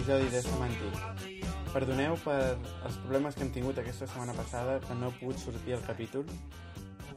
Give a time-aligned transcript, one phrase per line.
[0.00, 0.94] Episodi de Semantic.
[1.74, 5.74] Perdoneu per els problemes que hem tingut aquesta setmana passada, que no he pogut sortir
[5.76, 6.22] el capítol,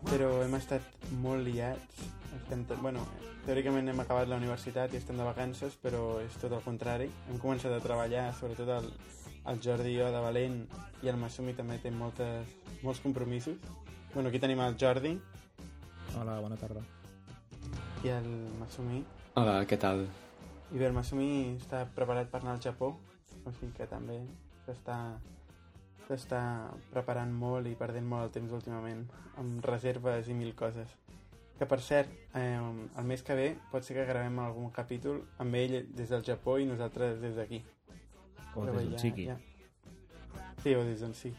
[0.09, 2.01] però hem estat molt liats.
[2.35, 3.05] Estem, bueno,
[3.45, 7.07] teòricament hem acabat la universitat i estem de vacances, però és tot el contrari.
[7.31, 8.89] Hem començat a treballar, sobretot el,
[9.53, 10.59] el Jordi i jo de Valent
[11.07, 13.55] i el Masumi també té moltes, molts compromisos.
[14.11, 15.13] Bueno, aquí tenim el Jordi
[16.19, 16.83] Hola, bona tarda.
[18.03, 18.27] i el
[18.59, 19.05] Masumi.
[19.39, 20.03] Hola, què tal?
[20.73, 22.95] I bé, el Masumi està preparat per anar al Japó,
[23.45, 24.17] o sigui que també
[24.65, 24.97] s'està
[26.07, 26.39] s'està
[26.91, 29.03] preparant molt i perdent molt el temps últimament,
[29.39, 30.95] amb reserves i mil coses.
[31.59, 35.55] Que per cert, eh, el mes que ve pot ser que gravem algun capítol amb
[35.55, 37.61] ell des del Japó i nosaltres des d'aquí.
[38.55, 39.27] O Però des d'on sigui.
[40.63, 41.33] Sí, o des d'on sí.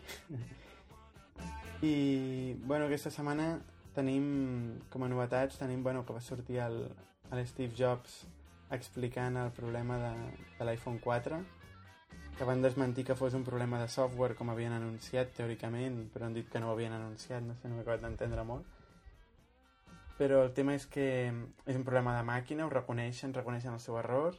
[1.82, 3.58] I, bueno, aquesta setmana
[3.94, 6.86] tenim, com a novetats, tenim, bueno, que va sortir el,
[7.30, 8.22] el Steve Jobs
[8.74, 10.14] explicant el problema de,
[10.58, 11.40] de l'iPhone 4,
[12.38, 16.34] que van desmentir que fos un problema de software, com havien anunciat, teòricament, però han
[16.34, 18.66] dit que no ho havien anunciat, no sé, no m'he acabat d'entendre molt.
[20.18, 23.98] Però el tema és que és un problema de màquina, ho reconeixen, reconeixen el seu
[23.98, 24.36] error,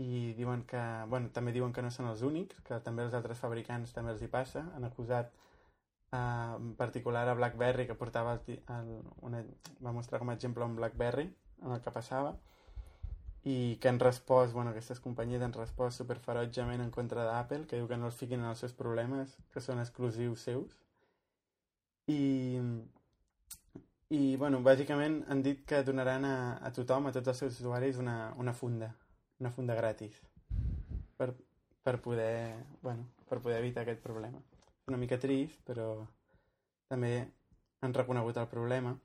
[0.00, 0.80] i diuen que,
[1.12, 4.22] bueno, també diuen que no són els únics, que també els altres fabricants també els
[4.24, 4.64] hi passa.
[4.76, 5.34] Han acusat
[6.12, 8.94] eh, en particular a BlackBerry, que portava el, el,
[9.28, 9.42] una,
[9.84, 11.28] va mostrar com a exemple un BlackBerry
[11.60, 12.32] en el que passava,
[13.44, 17.88] i que han respost, bueno, aquestes companyies han respost superferotjament en contra d'Apple, que diu
[17.88, 20.76] que no els fiquin en els seus problemes, que són exclusius seus.
[22.10, 22.60] I,
[24.12, 28.02] i bueno, bàsicament han dit que donaran a, a tothom, a tots els seus usuaris,
[28.02, 28.92] una, una funda,
[29.40, 30.20] una funda gratis
[31.16, 31.34] per,
[31.82, 34.40] per poder, bueno, per poder evitar aquest problema.
[34.88, 35.92] Una mica trist, però
[36.90, 37.12] també
[37.80, 38.96] han reconegut el problema.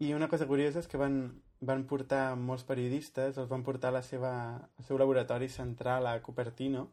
[0.00, 1.20] I una cosa curiosa és que van,
[1.60, 6.14] van portar molts periodistes, els van portar a la seva, al seu laboratori central a
[6.24, 6.86] Cupertino,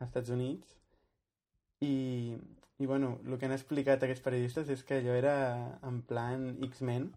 [0.00, 0.74] als Estats Units,
[1.80, 2.34] i,
[2.78, 5.34] i bueno, el que han explicat aquests periodistes és que allò era
[5.86, 7.12] en plan X-Men,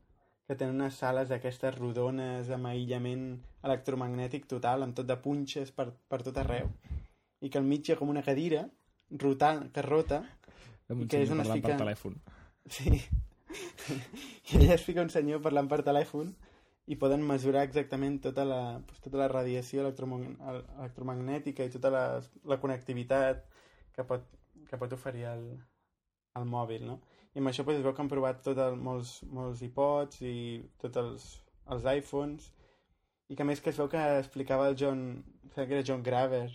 [0.48, 3.25] que tenen unes sales aquestes rodones amb aïllament
[3.68, 6.69] electromagnètic total, amb tot de punxes per, per tot arreu,
[7.44, 8.68] i que al mig hi ha com una cadira
[9.12, 10.22] rotant, que rota,
[10.88, 12.22] I que és on es parlant per fica- telèfon.
[12.69, 13.02] Sí.
[14.52, 16.34] I allà es fica un senyor parlant per telèfon
[16.88, 20.28] i poden mesurar exactament tota la, doncs, tota la radiació electromag
[20.80, 22.03] electromagnètica i tota la,
[22.48, 23.44] la connectivitat
[23.96, 24.28] que pot,
[24.70, 25.48] que pot oferir el,
[26.40, 27.00] el mòbil, no?
[27.36, 30.38] I amb això doncs, es veu que han provat tot el, molts, molts iPods i
[30.81, 31.28] tots els,
[31.75, 32.48] els iPhones
[33.28, 35.04] i que més que es veu que explicava el John,
[35.54, 36.48] que era John Graver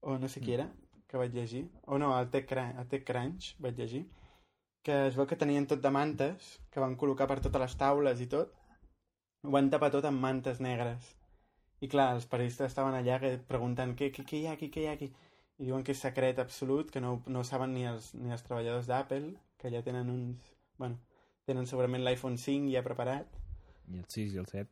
[0.00, 0.68] o no sé qui era,
[1.08, 4.04] que vaig llegir, o no, el TechCrunch, el TechCrunch vaig llegir,
[4.86, 8.20] que es veu que tenien tot de mantes, que van col·locar per totes les taules
[8.20, 8.54] i tot,
[9.44, 11.10] ho van tapar tot amb mantes negres.
[11.80, 14.84] I clar, els periodistes estaven allà que preguntant què, què, què hi ha aquí, què
[14.84, 15.10] hi ha aquí?
[15.60, 18.44] I diuen que és secret absolut, que no, no ho saben ni els, ni els
[18.46, 20.50] treballadors d'Apple, que ja tenen uns...
[20.80, 21.00] Bueno,
[21.48, 23.40] tenen segurament l'iPhone 5 ja preparat,
[23.90, 24.68] I el 6 i el 7.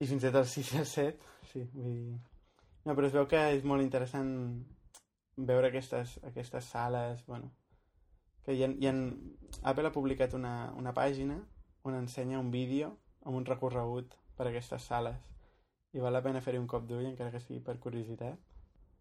[0.00, 2.16] i fins i tot el 6 i el 7, sí, vull dir...
[2.86, 4.32] No, però es veu que és molt interessant
[5.36, 7.50] veure aquestes, aquestes sales, bueno,
[8.46, 8.94] que hi ha, hi ha...
[9.66, 11.40] Apple ha publicat una, una pàgina
[11.86, 12.92] on ensenya un vídeo
[13.24, 15.32] amb un recorregut per aquestes sales
[15.96, 18.38] i val la pena fer-hi un cop d'ull encara que sigui per curiositat.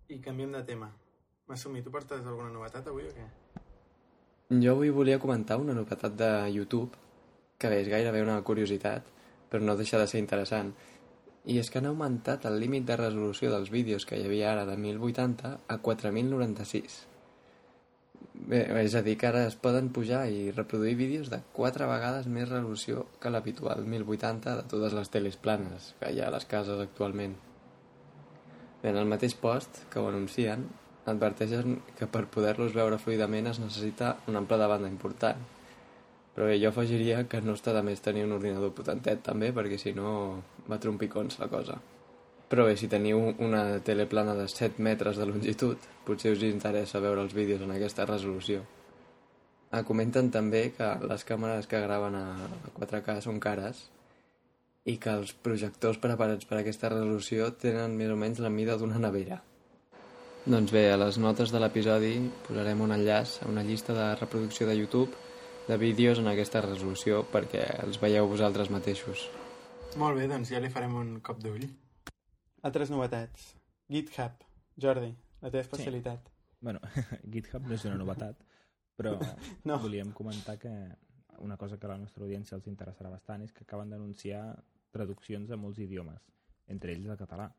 [0.09, 0.89] I canviem de tema.
[1.49, 3.25] Masumi, tu portes alguna novetat avui o què?
[4.63, 6.97] Jo avui volia comentar una novetat de YouTube,
[7.57, 9.09] que és gairebé una curiositat,
[9.49, 10.71] però no deixa de ser interessant.
[11.45, 14.65] I és que han augmentat el límit de resolució dels vídeos que hi havia ara
[14.69, 17.01] de 1080 a 4096.
[18.33, 22.27] Bé, és a dir, que ara es poden pujar i reproduir vídeos de 4 vegades
[22.29, 26.45] més resolució que l'habitual 1080 de totes les teles planes que hi ha a les
[26.49, 27.33] cases actualment.
[28.83, 30.67] Bé, en el mateix post que ho anuncien,
[31.09, 35.41] adverteixen que per poder-los veure fluidament es necessita un ample de banda important.
[36.35, 39.79] Però bé, jo afegiria que no està de més tenir un ordinador potentet també, perquè
[39.81, 40.15] si no
[40.69, 41.79] va trompicons la cosa.
[42.49, 47.01] Però bé, si teniu una tele plana de 7 metres de longitud, potser us interessa
[47.01, 48.61] veure els vídeos en aquesta resolució.
[49.71, 52.25] Ah, comenten també que les càmeres que graven a
[52.77, 53.87] 4K són cares
[54.85, 58.77] i que els projectors preparats per a aquesta resolució tenen més o menys la mida
[58.77, 59.41] d'una nevera.
[60.45, 62.13] Doncs bé, a les notes de l'episodi
[62.45, 65.09] posarem un enllaç a una llista de reproducció de YouTube
[65.67, 69.25] de vídeos en aquesta resolució perquè els veieu vosaltres mateixos.
[69.97, 71.65] Molt bé, doncs ja li farem un cop d'ull.
[72.65, 73.51] Altres novetats.
[73.91, 74.43] GitHub.
[74.81, 76.29] Jordi, la teva especialitat.
[76.65, 76.79] Bueno,
[77.33, 78.39] GitHub no és una novetat,
[78.97, 79.15] però
[79.69, 79.77] No.
[79.83, 80.71] volíem comentar que
[81.45, 84.41] una cosa que a la nostra audiència els interessarà bastant és que acaben d'anunciar
[84.95, 86.23] traduccions a molts idiomes,
[86.71, 87.51] entre ells el català.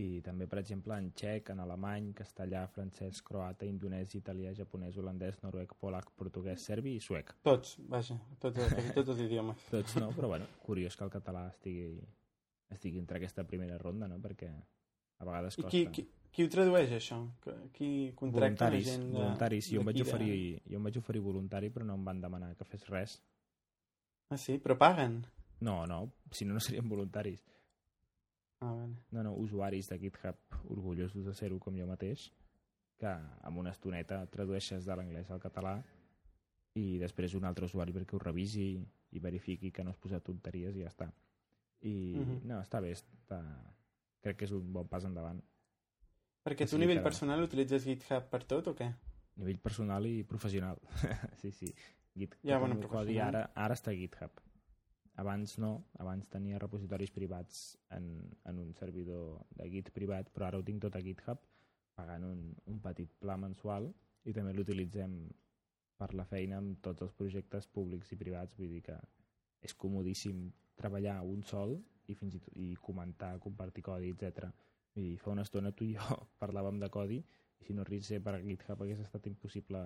[0.00, 5.36] i també, per exemple, en txec, en alemany, castellà, francès, croata, indonès, italià, japonès, holandès,
[5.42, 7.34] noruec, polac, portuguès, serbi i suec.
[7.44, 8.56] Tots, vaja, tots,
[8.96, 9.66] tots els idiomes.
[9.70, 12.00] Tots no, però bueno, curiós que el català estigui,
[12.70, 14.18] estigui entre aquesta primera ronda, no?
[14.20, 14.48] Perquè
[15.18, 15.70] a vegades I costa.
[15.70, 17.18] qui, qui, qui ho tradueix, això?
[17.72, 19.70] Qui contracta voluntaris, la gent de, voluntaris.
[19.72, 22.20] Jo em, vaig d'aquí de- oferir, jo em vaig oferir voluntari, però no em van
[22.20, 23.18] demanar que fes res.
[24.30, 24.58] Ah, sí?
[24.58, 25.22] Però paguen?
[25.60, 27.42] No, no, si no, no serien voluntaris.
[28.60, 28.94] Ah, vale.
[29.10, 30.36] No, no, usuaris de GitHub
[30.68, 32.28] orgullosos de ser-ho com jo mateix,
[32.98, 33.06] que
[33.46, 35.76] amb una estoneta tradueixes de l'anglès al català
[36.74, 38.72] i després un altre usuari perquè ho revisi
[39.14, 41.06] i verifiqui que no has posat tonteries i ja està.
[41.82, 42.40] I Mhm.
[42.48, 43.38] no, està bé, està...
[44.20, 45.40] crec que és un bon pas endavant.
[46.44, 48.88] Perquè tu a nivell personal utilitzes GitHub per tot o què?
[48.88, 50.78] A nivell personal i professional.
[51.40, 51.72] sí, sí.
[52.18, 54.40] Git, Ja, bueno, el codi ara, ara està a GitHub.
[55.18, 58.04] Abans no, abans tenia repositoris privats en,
[58.44, 61.38] en un servidor de Git privat, però ara ho tinc tot a GitHub
[61.98, 63.92] pagant un, un petit pla mensual
[64.24, 65.16] i també l'utilitzem
[65.98, 68.98] per la feina amb tots els projectes públics i privats, vull dir que
[69.64, 71.76] és comodíssim treballar un sol
[72.08, 74.48] i fins i tot i comentar, compartir codi, etc.
[74.94, 77.18] Vull dir, fa una estona tu i jo parlàvem de codi
[77.58, 79.82] i si no a ser per GitHub hagués estat impossible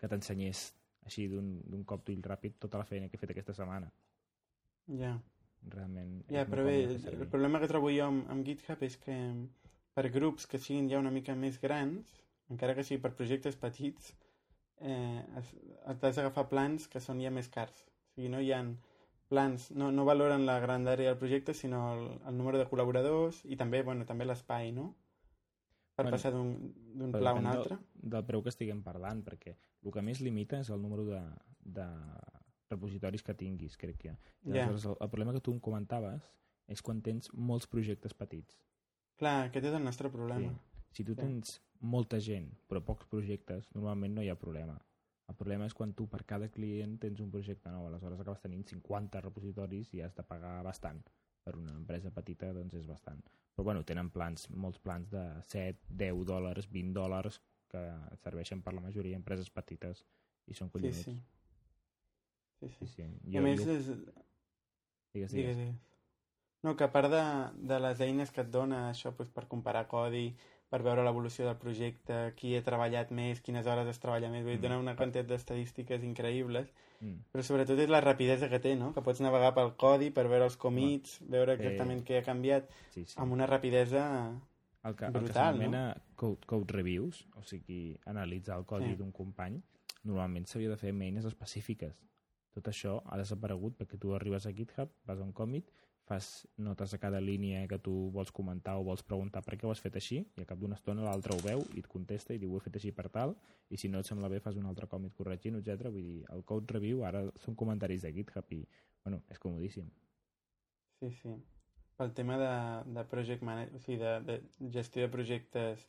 [0.00, 0.68] que t'ensenyés
[1.04, 3.90] així d'un cop d'ull ràpid tota la feina que he fet aquesta setmana.
[5.00, 5.18] Ja.
[5.74, 9.16] Realment Ja, molt però bé, el problema que trobo jo amb, amb GitHub és que
[9.96, 12.12] per grups que siguin ja una mica més grans,
[12.54, 14.12] encara que sigui per projectes petits,
[14.78, 15.50] eh, has,
[15.90, 17.82] has d'agafar plans que són ja més cars.
[18.18, 18.64] O sigui, no hi ha
[19.30, 23.54] plans, no, no valoren la grandària del projecte, sinó el, el número de col·laboradors i
[23.60, 24.88] també, bueno, també l'espai, no?
[25.94, 27.76] Per Bueno, passar d'un pla a un altre.
[27.76, 31.20] Del, del preu que estiguem parlant, perquè el que més limita és el número de,
[31.62, 31.86] de
[32.72, 34.16] repositoris que tinguis, crec que.
[34.42, 34.64] I Ja.
[34.64, 36.26] aleshores, el, el problema que tu em comentaves
[36.66, 38.58] és quan tens molts projectes petits.
[39.18, 40.56] Clar, aquest és el nostre problema.
[40.90, 41.20] Si tu Sí.
[41.20, 44.80] tens molta gent però pocs projectes, normalment no hi ha problema.
[45.28, 48.64] El problema és quan tu per cada client tens un projecte nou, aleshores acabes tenint
[48.70, 51.02] 50 repositoris i has de pagar bastant.
[51.44, 53.20] Per una empresa petita doncs és bastant.
[53.54, 57.82] Però bueno, tenen plans, molts plans de 7, 10 dòlars, 20 dòlars que
[58.22, 60.04] serveixen per la majoria d'empreses petites
[60.48, 61.04] i són Sí, collonuts.
[61.04, 61.16] sí.
[62.60, 62.86] Sí, sí.
[62.86, 62.86] sí.
[62.96, 63.08] sí.
[63.32, 64.24] I a més, és, digues,
[65.12, 65.56] Digues, digues.
[65.56, 65.76] digues.
[66.64, 67.22] No, que a part de,
[67.70, 70.32] de les eines que et dona això doncs, per comparar codi,
[70.68, 74.60] per veure l'evolució del projecte, qui ha treballat més, quines hores es treballa més, Mm.
[74.60, 76.68] dona una quantitat d'estadístiques increïbles,
[77.00, 77.14] Mm.
[77.32, 78.92] però sobretot és la rapidesa que té, no?
[78.92, 81.56] Que pots navegar pel codi per veure els commits, veure Eh.
[81.56, 83.14] exactament què ha canviat, Sí, sí.
[83.18, 84.38] amb una rapidesa...
[84.84, 88.96] el que, brutal, el que s'anomena code, code reviews, o sigui, analitzar el codi Sí.
[88.96, 89.60] d'un company,
[90.04, 91.94] normalment s'havia de fer amb eines específiques.
[92.54, 95.70] Tot això ha desaparegut perquè tu arribes a GitHub, vas a un commit,
[96.08, 99.72] fas notes a cada línia que tu vols comentar o vols preguntar per què ho
[99.74, 102.40] has fet així, i a cap d'una estona l'altre ho veu i et contesta i
[102.40, 103.36] diu ho he fet així per tal,
[103.70, 105.90] i si no et sembla bé fas un altre commit corregint, etc.
[105.92, 108.62] Vull dir, el code review ara són comentaris de GitHub i,
[109.04, 109.86] bueno, és comodíssim.
[111.00, 111.36] Sí, sí.
[111.98, 112.50] Pel tema de,
[112.94, 115.86] de project management, o sigui, de, de gestió de projectes...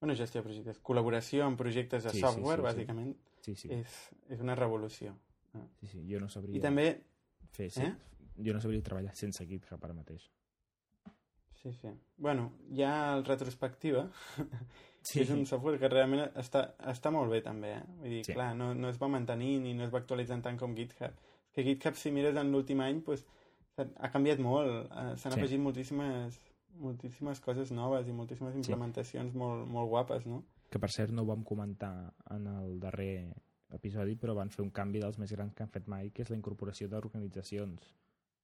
[0.00, 2.66] Bueno, gestió de projectes, col·laboració en projectes de Sí, sí, software, sí, sí.
[2.68, 3.94] bàsicament, Sí, sí, és,
[4.34, 5.14] és una revolució.
[5.80, 6.00] sí, sí.
[6.10, 6.84] jo no sabria I també
[7.54, 7.92] fer, sí, Eh?
[8.36, 10.30] Jo no sabria treballar sense GitHub ara mateix.
[11.62, 11.88] Sí, sí.
[12.18, 14.10] Bueno, ja el retrospectiva
[15.04, 15.20] Sí.
[15.20, 17.82] és un software que realment està, està molt bé també, eh?
[18.00, 18.32] Vull dir, Sí.
[18.32, 21.12] clar, no, no es va mantenir ni no es va actualitzant tant com GitHub.
[21.12, 23.26] És que GitHub, si mires en l'últim any, pues,
[23.76, 24.86] ha canviat molt.
[24.90, 25.40] eh, S'han Sí.
[25.40, 26.40] afegit moltíssimes,
[26.80, 30.42] moltíssimes coses noves i moltíssimes implementacions molt, molt guapes, no?
[30.70, 33.32] que per cert no ho vam comentar en el darrer
[33.70, 36.30] episodi, però van fer un canvi dels més grans que han fet mai, que és
[36.30, 37.94] la incorporació d'organitzacions,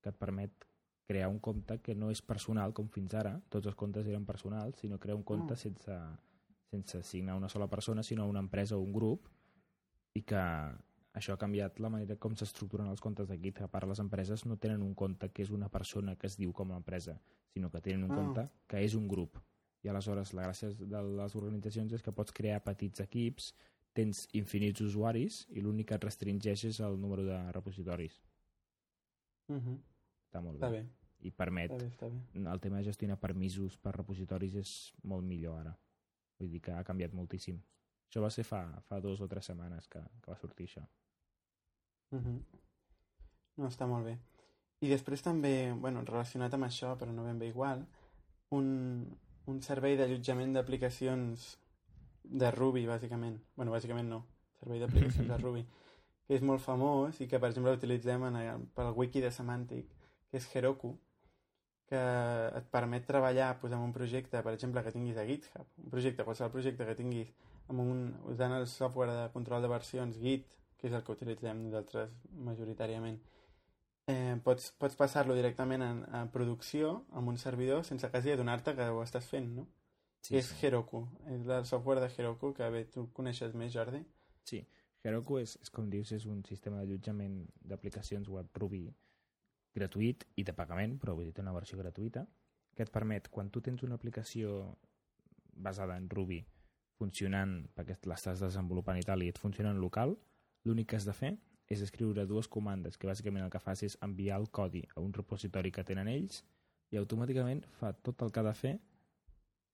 [0.01, 0.67] que et permet
[1.07, 4.79] crear un compte que no és personal, com fins ara, tots els comptes eren personals,
[4.79, 5.57] sinó crear un compte Ah.
[5.57, 5.97] sense,
[6.71, 9.27] sense assignar una sola persona, sinó una empresa o un grup,
[10.15, 10.37] i que
[11.15, 13.75] això ha canviat la manera com s'estructuren els comptes de GitHub.
[13.75, 16.71] Ara les empreses no tenen un compte que és una persona que es diu com
[16.73, 17.21] a empresa,
[17.53, 18.15] sinó que tenen un Ah.
[18.15, 19.37] compte que és un grup.
[19.83, 23.55] I aleshores la gràcia de les organitzacions és que pots crear petits equips,
[23.93, 28.23] tens infinits usuaris i l'únic que et restringeix és el número de repositoris.
[29.49, 29.79] Uh -huh.
[30.31, 30.85] Està molt Està bé.
[30.85, 32.45] bé, I permet, està bé, està bé.
[32.53, 35.75] el tema de gestionar permisos per repositoris és molt millor ara.
[36.39, 37.59] Vull dir que ha canviat moltíssim.
[38.09, 40.87] Això va ser fa, fa dos o tres setmanes que, que va sortir això.
[42.13, 42.39] Uh -huh.
[43.57, 44.19] No, està molt bé.
[44.81, 47.87] I després també, bueno, relacionat amb això, però no ben bé igual,
[48.51, 51.59] un, un servei d'allotjament d'aplicacions
[52.25, 53.39] de Ruby, bàsicament.
[53.57, 54.25] bueno, bàsicament no.
[54.61, 55.67] Servei d'aplicacions de Ruby.
[56.27, 59.87] Que és molt famós i que, per exemple, utilitzem en el, pel wiki de Semantic,
[60.31, 60.95] que és Heroku,
[61.91, 62.01] que
[62.55, 66.27] et permet treballar pues, en un projecte, per exemple, que tinguis a GitHub, un projecte,
[66.27, 67.33] qualsevol projecte que tinguis
[67.71, 70.47] amb un, usant el software de control de versions Git,
[70.79, 72.15] que és el que utilitzem nosaltres
[72.47, 73.19] majoritàriament,
[74.11, 78.89] eh, pots, pots passar-lo directament en, a producció amb un servidor sense quasi adonar-te que
[78.89, 79.67] ho estàs fent, no?
[80.23, 80.57] Sí, és sí.
[80.67, 84.03] Heroku, és el software de Heroku, que bé, tu coneixes més, Jordi?
[84.47, 84.63] Sí,
[85.05, 88.87] Heroku és, és com dius, és un sistema d'allotjament d'aplicacions web Ruby
[89.77, 92.25] gratuït i de pagament, però vull dir, té una versió gratuïta,
[92.75, 94.75] que et permet, quan tu tens una aplicació
[95.55, 96.41] basada en Ruby
[97.01, 100.17] funcionant, perquè l'estàs desenvolupant i tal, i et funciona en local,
[100.65, 101.35] l'únic que has de fer
[101.71, 105.13] és escriure dues comandes, que bàsicament el que fas és enviar el codi a un
[105.17, 106.43] repositori que tenen ells
[106.91, 108.75] i automàticament fa tot el que ha de fer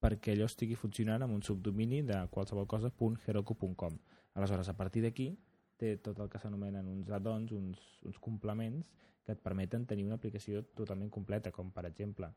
[0.05, 3.97] perquè allò estigui funcionant amb un subdomini de qualsevol cosa .heroku.com.
[4.35, 5.31] Aleshores, a partir d'aquí,
[5.77, 8.91] té tot el que s'anomenen uns add-ons, uns, uns complements
[9.25, 12.31] que et permeten tenir una aplicació totalment completa, com per exemple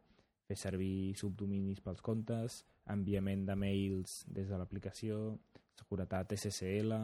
[0.50, 5.36] fer servir subdominis pels comptes, enviament de mails des de l'aplicació,
[5.78, 6.96] seguretat SSL,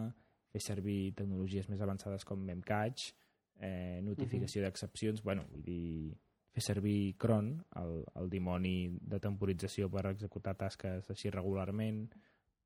[0.49, 3.13] fer servir tecnologies més avançades com Memcache,
[3.59, 4.69] eh, notificació uh -huh.
[4.69, 6.17] d'excepcions, bueno, vull dir,
[6.55, 12.09] fer servir cron, el, el dimoni de temporització per executar tasques així regularment,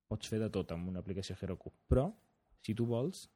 [0.08, 1.72] pots fer de tot amb una aplicació Heroku.
[1.88, 2.14] Però,
[2.62, 3.30] si tu vols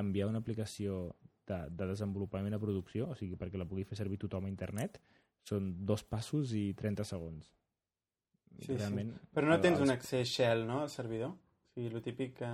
[0.00, 4.20] enviar una aplicació de, de desenvolupament a producció, o sigui, perquè la pugui fer servir
[4.22, 5.00] tothom a internet,
[5.48, 7.50] són dos passos i 30 segons.
[8.60, 9.32] Sí, Realment, sí.
[9.34, 9.86] Però no tens els...
[9.86, 11.34] un accés shell, no, al servidor?
[11.34, 12.52] O sigui, el típic que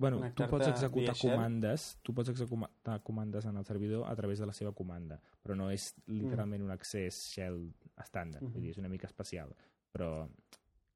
[0.00, 4.46] bueno, tu pots executar comandes, tu pots executar comandes en el servidor a través de
[4.46, 6.68] la seva comanda, però no és literalment mm.
[6.68, 7.58] un accés shell
[7.98, 8.52] estàndard, mm -hmm.
[8.54, 9.52] vull dir, és una mica especial,
[9.92, 10.28] però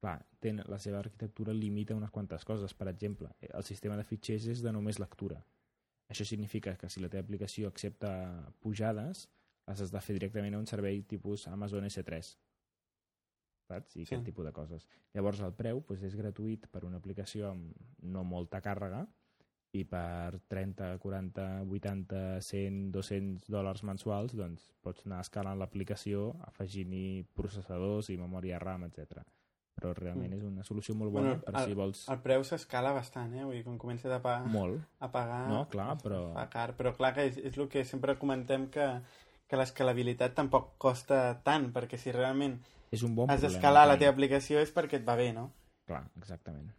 [0.01, 4.47] clar, ten, la seva arquitectura limita unes quantes coses, per exemple, el sistema de fitxers
[4.47, 5.45] és de només lectura.
[6.13, 8.13] Això significa que si la teva aplicació accepta
[8.61, 9.29] pujades,
[9.69, 12.35] les has de fer directament a un servei tipus Amazon S3
[13.69, 13.97] saps?
[13.97, 14.07] I sí.
[14.09, 14.87] aquest tipus de coses.
[15.15, 17.73] Llavors el preu doncs, és gratuït per una aplicació amb
[18.15, 19.05] no molta càrrega
[19.75, 27.25] i per 30, 40, 80, 100, 200 dòlars mensuals doncs pots anar escalant l'aplicació afegint-hi
[27.35, 29.25] processadors i memòria RAM, etc.
[29.75, 30.39] Però realment mm.
[30.39, 32.05] és una solució molt bona bueno, per el, si vols...
[32.13, 33.43] El preu s'escala bastant, eh?
[33.43, 34.47] Vull dir, quan comences a pagar...
[34.53, 34.85] Molt.
[35.03, 35.43] A pagar...
[35.51, 36.21] No, clar, però...
[36.37, 38.87] Fa car, però clar que és, és el que sempre comentem que,
[39.51, 42.61] que l'escalabilitat tampoc costa tant, perquè si realment
[42.95, 45.49] és un bon Has d'escalar la teva aplicació és perquè et va bé, no?
[45.89, 46.71] Clar, exactament.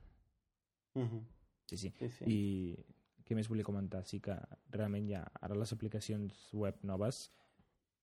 [0.95, 1.09] Uh mhm.
[1.11, 1.23] -huh.
[1.67, 2.23] sí, sí, sí, sí.
[2.25, 2.85] I
[3.25, 4.05] què més volia comentar?
[4.05, 4.35] Sí que
[4.71, 7.31] realment ja, ara les aplicacions web noves,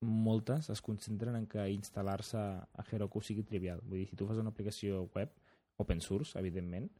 [0.03, 3.81] moltes es concentren en que instal·lar-se a Heroku sigui trivial.
[3.87, 5.33] Vull dir, si tu fas una aplicació web,
[5.83, 6.91] open source, evidentment,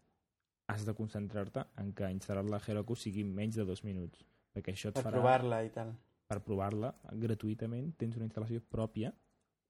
[0.73, 4.25] has de concentrar-te en que instal·lar-la a Heroku sigui menys de dos minuts.
[4.53, 5.17] Perquè això et per farà...
[5.17, 5.93] Per provar-la i tal.
[6.33, 6.93] Per provar-la
[7.25, 9.13] gratuïtament, tens una instal·lació pròpia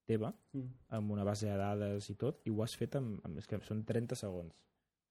[0.07, 0.69] teva, mm.
[0.99, 3.61] amb una base de dades i tot, i ho has fet amb, amb és que
[3.67, 4.55] són 30 segons.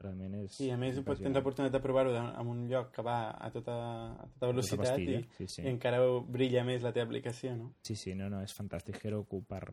[0.02, 0.58] Realment és...
[0.66, 3.76] I a més tens l'oportunitat de provar-ho en un lloc que va a tota,
[4.24, 5.64] a tota velocitat tota pastilla, i, sí, sí.
[5.66, 6.02] i encara
[6.38, 7.72] brilla més la teva aplicació, no?
[7.86, 9.64] Sí, sí, no, no, és fantàstic Heroku per,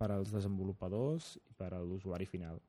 [0.00, 2.60] per als desenvolupadors i per a l'usuari final.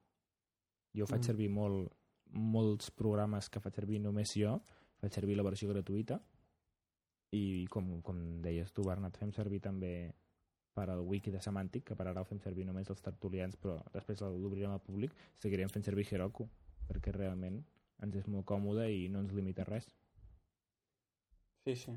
[0.95, 1.29] Jo faig mm.
[1.31, 1.91] servir molt,
[2.31, 4.57] molts programes que faig servir només jo,
[5.01, 6.19] faig servir la versió gratuïta
[7.35, 9.93] i com, com deies tu, Bernat, fem servir també
[10.75, 13.77] per al wiki de Semantic, que per ara el fem servir només els tertulians, però
[13.93, 16.47] després l'obrirem al públic, seguirem fent servir Heroku,
[16.91, 17.62] perquè realment
[18.05, 19.88] ens és molt còmode i no ens limita res.
[21.65, 21.95] Sí, sí.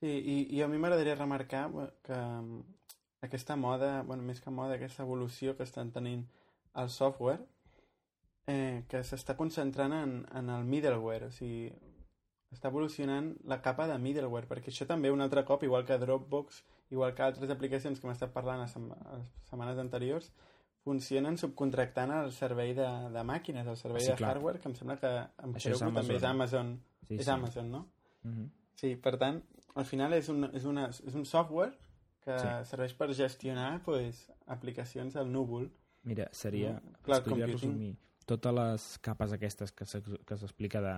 [0.00, 1.64] Sí, i, i a mi m'agradaria remarcar
[2.04, 2.60] que mm,
[3.24, 6.26] aquesta moda, bueno, més que moda, aquesta evolució que estan tenint
[6.82, 7.40] el software,
[8.46, 11.70] eh, que s'està concentrant en, en el middleware, o sigui,
[12.54, 16.60] està evolucionant la capa de middleware, perquè això també un altre cop, igual que Dropbox,
[16.94, 20.30] igual que altres aplicacions que hem estat parlant a, a les setmanes anteriors,
[20.84, 24.34] funcionen subcontractant el servei de, de màquines, el servei sí, de clar.
[24.34, 25.12] hardware, que em sembla que
[25.46, 26.74] amb Això Heroku també és Amazon.
[27.08, 27.30] Sí, és sí.
[27.32, 27.86] Amazon, no?
[28.22, 28.34] Mhm.
[28.34, 28.50] -huh.
[28.74, 29.42] Sí, per tant,
[29.74, 31.72] al final és un, és una, és un software
[32.24, 32.48] que sí.
[32.70, 35.70] serveix per gestionar pues, aplicacions al núvol.
[36.02, 36.98] Mira, seria, no?
[37.02, 40.96] Cloud resumir, totes les capes aquestes que s'explica de,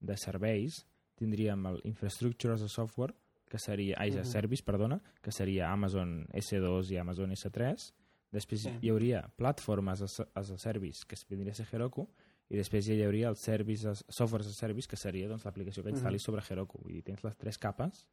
[0.00, 0.86] de serveis,
[1.16, 3.14] tindríem el Infrastructure as a Software,
[3.50, 4.24] que seria, ai, uh -huh.
[4.24, 7.92] Service, perdona, que seria Amazon S2 i Amazon S3.
[8.30, 8.72] Després sí.
[8.82, 12.06] hi hauria Platformes as, as a Service, que vindria a ser Heroku,
[12.50, 15.44] i després ja hi hauria el service as, Software as a Service, que seria doncs,
[15.46, 16.40] l'aplicació que instal·lis uh -huh.
[16.40, 16.80] sobre Heroku.
[16.82, 18.06] Vull dir, tens les tres capes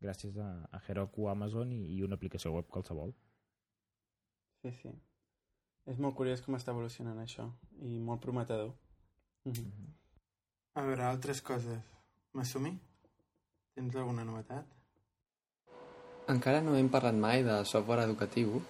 [0.00, 3.14] gràcies a, a Heroku, Amazon i, i una aplicació web qualsevol.
[4.62, 4.90] Sí, sí.
[5.86, 8.72] És molt curiós com està evolucionant això i molt prometedor.
[9.44, 9.60] Uh -huh.
[9.60, 9.92] Uh -huh.
[10.74, 11.82] A veure, altres coses.
[12.32, 12.78] M'assumi?
[13.74, 14.66] Tens alguna novetat?
[16.28, 18.60] encara no hem parlat mai de software educatiu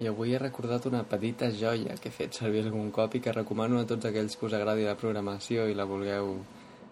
[0.00, 3.32] i avui he recordat una petita joia que he fet servir algun cop i que
[3.32, 6.34] recomano a tots aquells que us agradi la programació i la vulgueu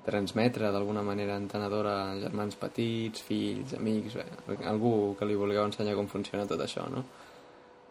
[0.05, 5.97] transmetre d'alguna manera entenedora a germans petits, fills, amics, bé, algú que li vulgueu ensenyar
[5.97, 7.05] com funciona tot això, no?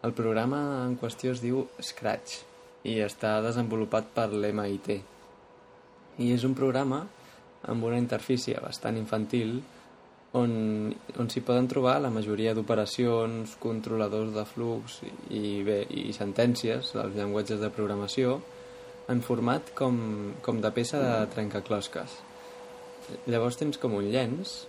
[0.03, 2.41] El programa en qüestió es diu Scratch
[2.89, 4.89] i està desenvolupat per l'MIT.
[6.19, 7.05] I és un programa
[7.71, 9.61] amb una interfície bastant infantil
[10.33, 14.99] on, on s'hi poden trobar la majoria d'operacions, controladors de flux
[15.29, 18.39] i, bé, i sentències dels llenguatges de programació
[19.11, 19.97] en format com,
[20.41, 22.19] com de peça de trencaclosques.
[23.27, 24.61] Llavors tens com un llenç,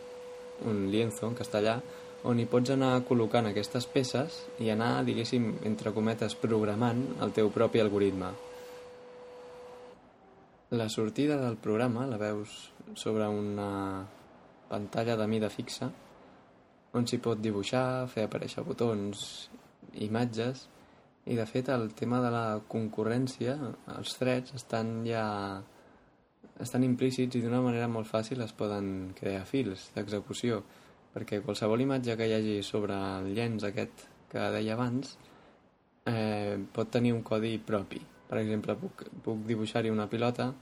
[0.66, 1.78] un lienzo en castellà,
[2.24, 7.50] on hi pots anar col·locant aquestes peces i anar, diguéssim, entre cometes, programant el teu
[7.54, 8.32] propi algoritme.
[10.74, 12.56] La sortida del programa la veus
[12.98, 13.70] sobre una
[14.68, 15.90] pantalla de mida fixa
[16.94, 19.24] on s'hi pot dibuixar, fer aparèixer botons,
[20.06, 20.68] imatges
[21.26, 23.56] i de fet el tema de la concurrència,
[23.96, 25.24] els threads estan ja
[26.62, 30.60] estan implícits i d'una manera molt fàcil es poden crear fils d'execució
[31.14, 35.16] perquè qualsevol imatge que hi hagi sobre el llenç aquest que deia abans
[36.10, 38.00] eh, pot tenir un codi propi.
[38.28, 40.52] Per exemple puc, puc dibuixar-hi una pilota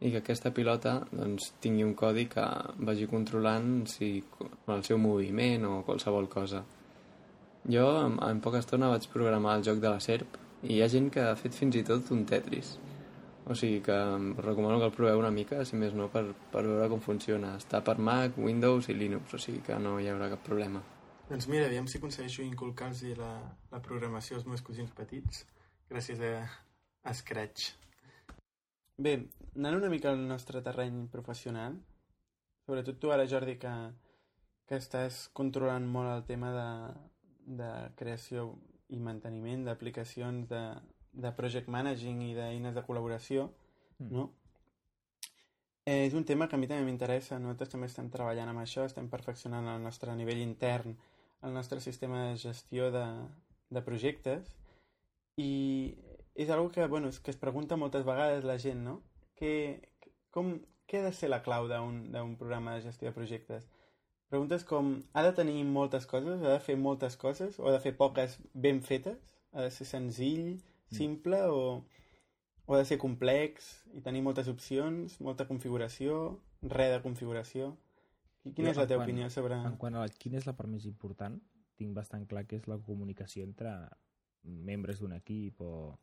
[0.00, 2.44] i que aquesta pilota doncs, tingui un codi que
[2.88, 4.16] vagi controlant si,
[4.68, 6.64] el seu moviment o qualsevol cosa.
[7.64, 10.90] Jo en, en poca estona vaig programar el joc de la serp i hi ha
[10.92, 12.74] gent que ha fet fins i tot un Tetris.
[13.44, 13.96] O sigui que
[14.40, 17.54] recomano que el proveu una mica, si més no, per, per veure com funciona.
[17.60, 20.80] Està per Mac, Windows i Linux, o sigui que no hi haurà cap problema.
[21.28, 23.32] Doncs mira, aviam si aconsegueixo inculcar-los la,
[23.72, 25.44] la programació als meus cosins petits
[25.92, 26.34] gràcies a,
[27.04, 27.83] a Scratch.
[28.96, 29.14] Bé,
[29.56, 31.80] anant una mica al nostre terreny professional,
[32.66, 33.72] sobretot tu ara, Jordi, que,
[34.70, 36.68] que estàs controlant molt el tema de,
[37.62, 38.52] de creació
[38.94, 40.62] i manteniment d'aplicacions de,
[41.10, 43.48] de project managing i d'eines de col·laboració,
[43.98, 44.12] mm.
[44.14, 44.30] no?
[45.84, 48.86] Eh, és un tema que a mi també m'interessa, nosaltres també estem treballant amb això,
[48.86, 50.94] estem perfeccionant el nostre nivell intern,
[51.44, 53.04] el nostre sistema de gestió de,
[53.74, 54.54] de projectes
[55.36, 55.52] i
[56.34, 58.98] és una que, bueno, és que es pregunta moltes vegades la gent, no?
[59.38, 59.52] Que,
[60.34, 60.56] com,
[60.90, 63.68] què ha de ser la clau d'un programa de gestió de projectes?
[64.32, 67.82] Preguntes com, ha de tenir moltes coses, ha de fer moltes coses, o ha de
[67.82, 69.20] fer poques ben fetes?
[69.54, 70.96] Ha de ser senzill, mm.
[70.98, 71.54] simple, mm.
[71.54, 71.84] o,
[72.66, 77.76] o ha de ser complex i tenir moltes opcions, molta configuració, res de configuració?
[78.42, 79.60] Quina jo, és la teva quan, opinió sobre...
[79.70, 81.38] En quant a la, quina és la part més important,
[81.78, 83.70] tinc bastant clar que és la comunicació entre
[84.42, 85.94] membres d'un equip o,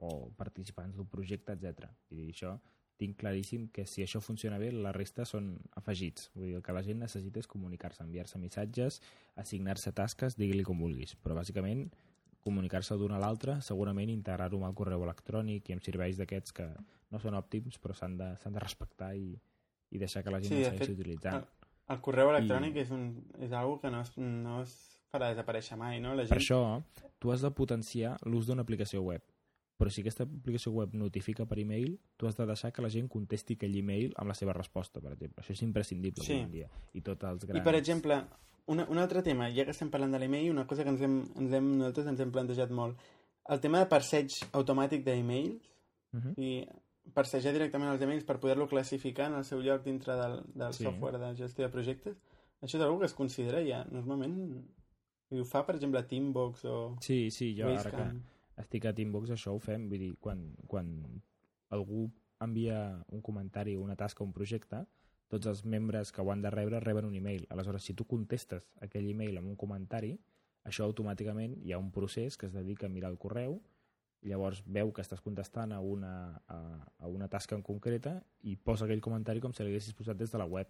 [0.00, 1.90] o participants d'un projecte, etc.
[2.10, 2.56] I això
[3.00, 6.28] tinc claríssim que si això funciona bé, la resta són afegits.
[6.34, 9.00] Vull dir, el que la gent necessita és comunicar-se, enviar-se missatges,
[9.40, 11.16] assignar-se tasques, digui-li com vulguis.
[11.24, 11.86] Però bàsicament
[12.44, 16.68] comunicar-se d'una a l'altra, segurament integrar-ho amb el correu electrònic i amb serveis d'aquests que
[17.12, 19.34] no són òptims però s'han de, de respectar i,
[19.90, 21.40] i deixar que la gent sí, segueixi fet, utilitzant.
[21.40, 22.84] El, el correu electrònic I...
[22.86, 23.10] és, un,
[23.44, 24.76] és algo que no es, no es
[25.12, 26.14] farà desaparèixer mai, no?
[26.16, 26.32] La gent...
[26.32, 26.62] Per això,
[27.20, 29.24] tu has de potenciar l'ús d'una aplicació web
[29.80, 33.06] però si aquesta aplicació web notifica per e-mail, tu has de deixar que la gent
[33.08, 35.40] contesti aquell e-mail amb la seva resposta, per exemple.
[35.40, 36.34] Això és imprescindible sí.
[36.34, 36.68] avui en dia.
[36.92, 37.56] I tots els grans...
[37.56, 38.18] I, per exemple,
[38.74, 41.14] una, un altre tema, ja que estem parlant de l'e-mail, una cosa que ens hem,
[41.40, 43.00] ens hem, nosaltres ens hem plantejat molt,
[43.54, 45.70] el tema de parseig automàtic d'e-mails,
[46.12, 46.26] uh mhm.
[46.26, 46.44] -huh.
[46.44, 50.74] i parsejar directament els e-mails per poder-lo classificar en el seu lloc dintre del, del
[50.74, 50.84] sí.
[50.84, 52.20] software de gestió de projectes,
[52.60, 54.36] això és una que es considera ja, normalment,
[55.30, 56.96] i ho fa, per exemple, Teambox o...
[57.00, 57.94] Sí, sí, jo Basecamp.
[57.94, 60.90] ara que estic a Teambox, això ho fem, vull dir, quan, quan
[61.74, 62.08] algú
[62.40, 64.84] envia un comentari o una tasca un projecte,
[65.30, 67.46] tots els membres que ho han de rebre reben un email.
[67.50, 70.16] Aleshores, si tu contestes aquell email amb un comentari,
[70.66, 73.60] això automàticament hi ha un procés que es dedica a mirar el correu,
[74.26, 76.12] llavors veu que estàs contestant a una,
[76.48, 76.58] a,
[76.98, 80.40] a una tasca en concreta i posa aquell comentari com si l'haguessis posat des de
[80.40, 80.68] la web.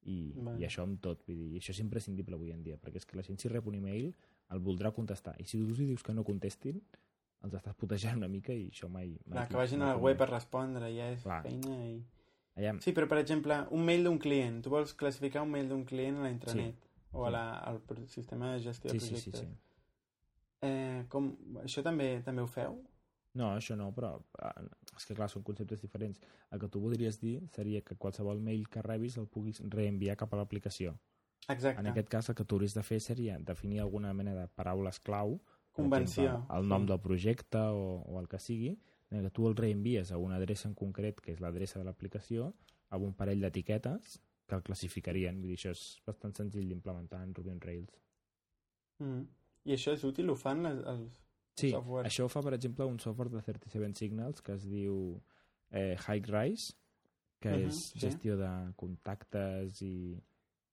[0.00, 3.04] I, i això amb tot vull dir, això és imprescindible avui en dia perquè és
[3.04, 4.06] que la gent si rep un email
[4.50, 5.34] el voldrà contestar.
[5.36, 6.80] I si tu dius que no contestin
[7.46, 9.14] els estàs putejant una mica i això mai...
[9.24, 11.40] mai Clar, que vagin a la web per respondre, ja és Clar.
[11.46, 11.96] feina i...
[12.58, 12.74] Allà...
[12.84, 16.20] Sí, però per exemple, un mail d'un client, tu vols classificar un mail d'un client
[16.20, 17.08] a la intranet sí.
[17.16, 19.40] o a la, al sistema de gestió sí, de projectes.
[19.40, 20.66] Sí, sí, sí.
[20.66, 21.30] Eh, com,
[21.64, 22.76] això també també ho feu?
[23.38, 24.66] No, això no, però eh,
[24.98, 26.20] és que clar, són conceptes diferents.
[26.50, 30.34] El que tu voldries dir seria que qualsevol mail que rebis el puguis reenviar cap
[30.34, 30.96] a l'aplicació.
[31.48, 31.80] Exacte.
[31.80, 35.00] En aquest cas, el que tu hauries de fer seria definir alguna mena de paraules
[35.00, 35.38] clau
[35.82, 36.24] Convenció.
[36.30, 36.88] Exemple, el nom sí.
[36.92, 38.74] del projecte o, o el que sigui,
[39.10, 42.52] que tu el reenvies a una adreça en concret, que és l'adreça de l'aplicació,
[42.90, 45.40] amb un parell d'etiquetes que el classificarien.
[45.40, 48.00] Vull dir, això és bastant senzill d'implementar en Ruby on Rails.
[49.02, 49.24] Mm.
[49.64, 50.30] I això és útil?
[50.30, 51.10] Ho fan les, els
[51.60, 52.06] Sí, software?
[52.08, 55.20] això ho fa, per exemple, un software de 37 Signals que es diu
[55.70, 56.72] eh, Hike-Rise,
[57.40, 57.98] que Mhm, és sí.
[57.98, 60.16] gestió de contactes i,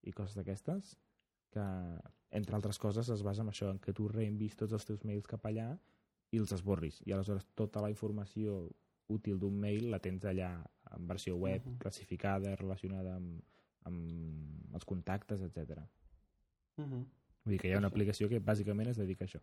[0.04, 0.96] i coses d'aquestes,
[1.52, 1.66] que,
[2.38, 5.28] entre altres coses, es basa en això, en que tu reenvis tots els teus mails
[5.28, 5.72] cap allà
[6.32, 7.02] i els esborris.
[7.06, 8.68] I aleshores tota la informació
[9.08, 10.52] útil d'un mail la tens allà
[10.92, 11.78] en versió web, Mhm.
[11.80, 13.42] classificada, relacionada amb,
[13.86, 15.80] amb els contactes, etc.
[16.78, 17.06] Mm -hmm.
[17.44, 19.42] Vull dir que hi ha una aplicació que bàsicament es dedica a això.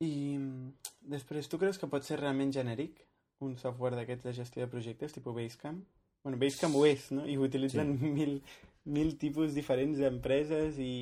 [0.00, 0.72] I mm,
[1.12, 3.06] després, tu creus que pot ser realment genèric
[3.40, 5.84] un software d'aquests de gestió de projectes, tipus Basecamp?
[6.22, 7.26] Bueno, Basecamp ho és, no?
[7.26, 8.06] I ho utilitzen sí.
[8.06, 8.42] mil,
[8.84, 10.92] mil tipus diferents d'empreses i,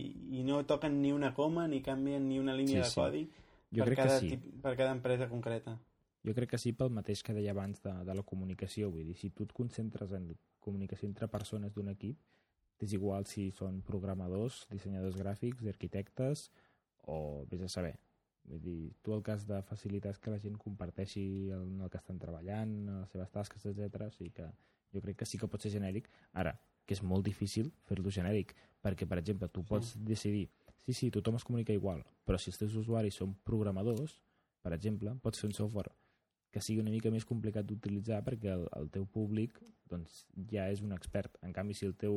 [0.41, 2.95] i no toquen ni una coma ni canvien ni una línia Sí, de sí.
[3.01, 3.23] codi
[3.71, 4.29] Jo per, crec cada que sí.
[4.37, 5.79] tip, per cada empresa concreta.
[6.25, 8.91] Jo crec que sí pel mateix que deia abans de, de la comunicació.
[8.91, 12.19] Vull dir, si tu et concentres en comunicació entre persones d'un equip,
[12.81, 16.49] és igual si són programadors, dissenyadors gràfics, arquitectes
[17.07, 17.95] o vés a saber.
[18.49, 21.91] Vull dir, tu el cas de facilitar és que la gent comparteixi el, en el
[21.93, 24.09] que estan treballant, les seves tasques, etc.
[24.09, 24.49] O sigui que
[24.95, 26.09] jo crec que sí que pot ser genèric.
[26.33, 26.55] Ara,
[26.89, 29.69] que és molt difícil fer-lo genèric, perquè, per exemple, tu Sí.
[29.69, 30.49] pots decidir
[30.89, 34.15] sí, sí, tothom es comunica igual, però si els teus usuaris són programadors,
[34.65, 35.93] per exemple, pots fer un software
[36.51, 40.81] que sigui una mica més complicat d'utilitzar perquè el, el teu públic doncs, ja és
[40.81, 41.37] un expert.
[41.45, 42.17] En canvi, si el teu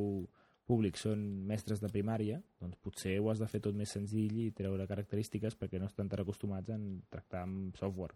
[0.67, 4.51] públic són mestres de primària, doncs potser ho has de fer tot més senzill i
[4.55, 6.79] treure característiques perquè no estan tan acostumats a
[7.11, 8.15] tractar amb software.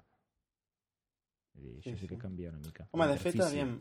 [1.55, 2.87] Dir, això Sí, sí, sí que canvia una mica.
[2.91, 3.75] Home, de fet, aviam,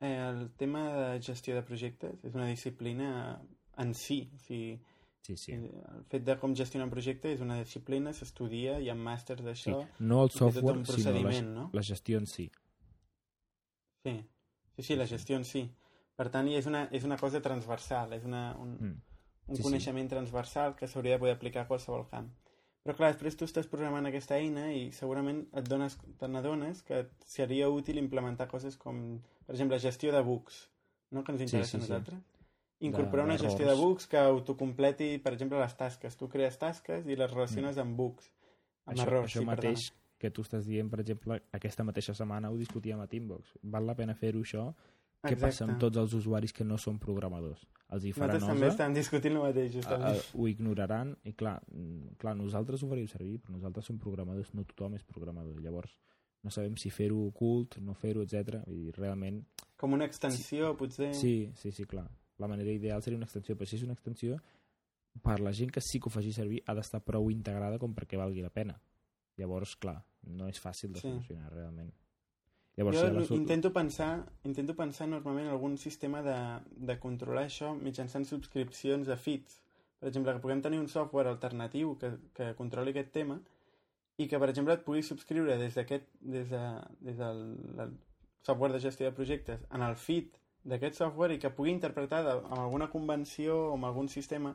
[0.00, 3.40] el tema de gestió de projectes és una disciplina
[3.78, 4.30] en si.
[4.34, 4.80] O sigui,
[5.26, 5.52] Sí, sí.
[5.52, 9.40] eh, el fet de com gestionar un projecte és una disciplina, s'estudia, hi ha màsters
[9.40, 9.46] sí.
[9.48, 9.80] d'això.
[9.98, 11.70] No el software, un sinó la, no?
[11.72, 12.50] la gestió en si.
[14.04, 14.24] Sí,
[14.76, 15.64] sí, sí, la gestió en si.
[16.16, 19.02] Per tant, és una, és una cosa transversal, és una, un, Mm.
[19.48, 19.62] un Sí, sí.
[19.62, 22.30] coneixement transversal que s'hauria de poder aplicar a qualsevol camp.
[22.86, 27.00] Però clar, després tu estàs programant aquesta eina i segurament et dones, te n'adones que
[27.26, 30.68] seria útil implementar coses com, per exemple, gestió de bugs,
[31.10, 31.24] no?
[31.26, 31.82] que ens interessa sí, sí.
[31.82, 32.22] a nosaltres.
[32.86, 33.56] Incorporar una d'errors.
[33.56, 36.14] gestió de bugs que autocompleti, per exemple, les tasques.
[36.20, 38.30] Tu crees tasques i les relaciones amb bugs,
[38.84, 39.00] amb Mm.
[39.00, 39.30] això, errors.
[39.32, 43.06] això sí, mateix que tu estàs dient, per exemple, aquesta mateixa setmana ho discutíem a
[43.08, 43.56] Teambox.
[43.62, 44.74] Val la pena fer-ho això?
[45.26, 45.48] Què perdona.
[45.48, 47.66] passa amb tots els usuaris que no són programadors?
[47.90, 50.16] Els hi farà Nosaltres també estàvem discutint el mateix, a- justament.
[50.16, 54.52] a- ho ignoraran, i clar, mm, clar, nosaltres ho faríem servir, però nosaltres som programadors,
[54.54, 55.60] no tothom és programador.
[55.60, 55.96] Llavors,
[56.42, 58.64] no sabem si fer-ho ocult, no fer-ho, etc.
[58.66, 59.44] Vull dir, realment,
[59.76, 61.14] Com una extensió, potser.
[61.14, 62.10] sí, sí, sí, clar.
[62.38, 64.40] La manera ideal seria una extensió, però si és una extensió,
[65.22, 68.16] per la gent que sí que ho faci servir, ha d'estar prou integrada com perquè
[68.18, 68.80] valgui la pena.
[69.38, 71.08] Llavors, clar, no és fàcil de Sí.
[71.08, 71.92] solucionar, realment.
[72.76, 76.36] Llavors, jo sol- intento pensar intento pensar normalment en algun sistema de,
[76.76, 79.62] de controlar això mitjançant subscripcions a feeds.
[80.00, 83.38] Per exemple, que puguem tenir un software alternatiu que, que controli aquest tema
[84.20, 86.64] i que, per exemple, et pugui subscriure des d'aquest des, de,
[87.00, 87.40] des del
[87.80, 87.94] el
[88.44, 92.34] software de gestió de projectes en el feed d'aquest software i que pugui interpretar de,
[92.44, 94.52] amb alguna convenció o amb algun sistema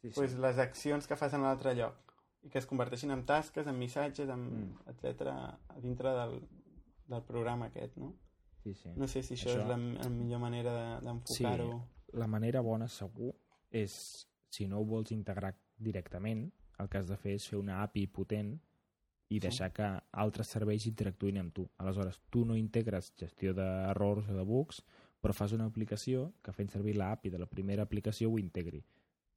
[0.00, 0.14] sí, sí.
[0.16, 1.94] pues, les accions que fas en l'altre lloc
[2.42, 4.90] i que es converteixin en tasques, en missatges, en, Mm.
[4.90, 6.40] etc a dintre del,
[7.06, 8.14] del programa aquest, no?
[8.62, 8.90] sí, sí.
[8.96, 11.82] No sé si això, Això- és la, la millor manera de- d'enfocar-ho.
[12.12, 13.34] la manera bona segur
[13.70, 17.82] és, si no ho vols integrar directament, el que has de fer és fer una
[17.82, 18.60] API potent
[19.28, 19.40] i Sí.
[19.40, 21.68] deixar que altres serveis interactuïn amb tu.
[21.78, 24.82] Aleshores, tu no integres gestió d'errors o de bugs,
[25.22, 28.84] però fas una aplicació que fent servir l'API de la primera aplicació ho integri.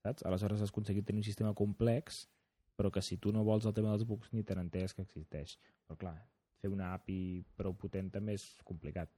[0.03, 0.23] Saps?
[0.25, 2.27] Aleshores has aconseguit tenir un sistema complex,
[2.75, 5.57] però que si tu no vols el tema dels bugs ni te n'entens que existeix.
[5.87, 6.27] Però clar,
[6.65, 7.19] fer una API
[7.57, 9.09] prou potent també és complicat.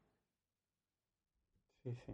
[1.83, 2.13] Sí, sí.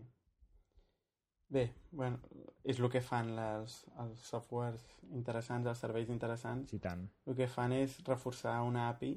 [1.53, 2.17] Bé, bueno,
[2.65, 4.81] és el que fan les, els softwares
[5.13, 6.71] interessants, els serveis interessants.
[6.71, 7.03] Si tant.
[7.29, 9.11] El que fan és reforçar una API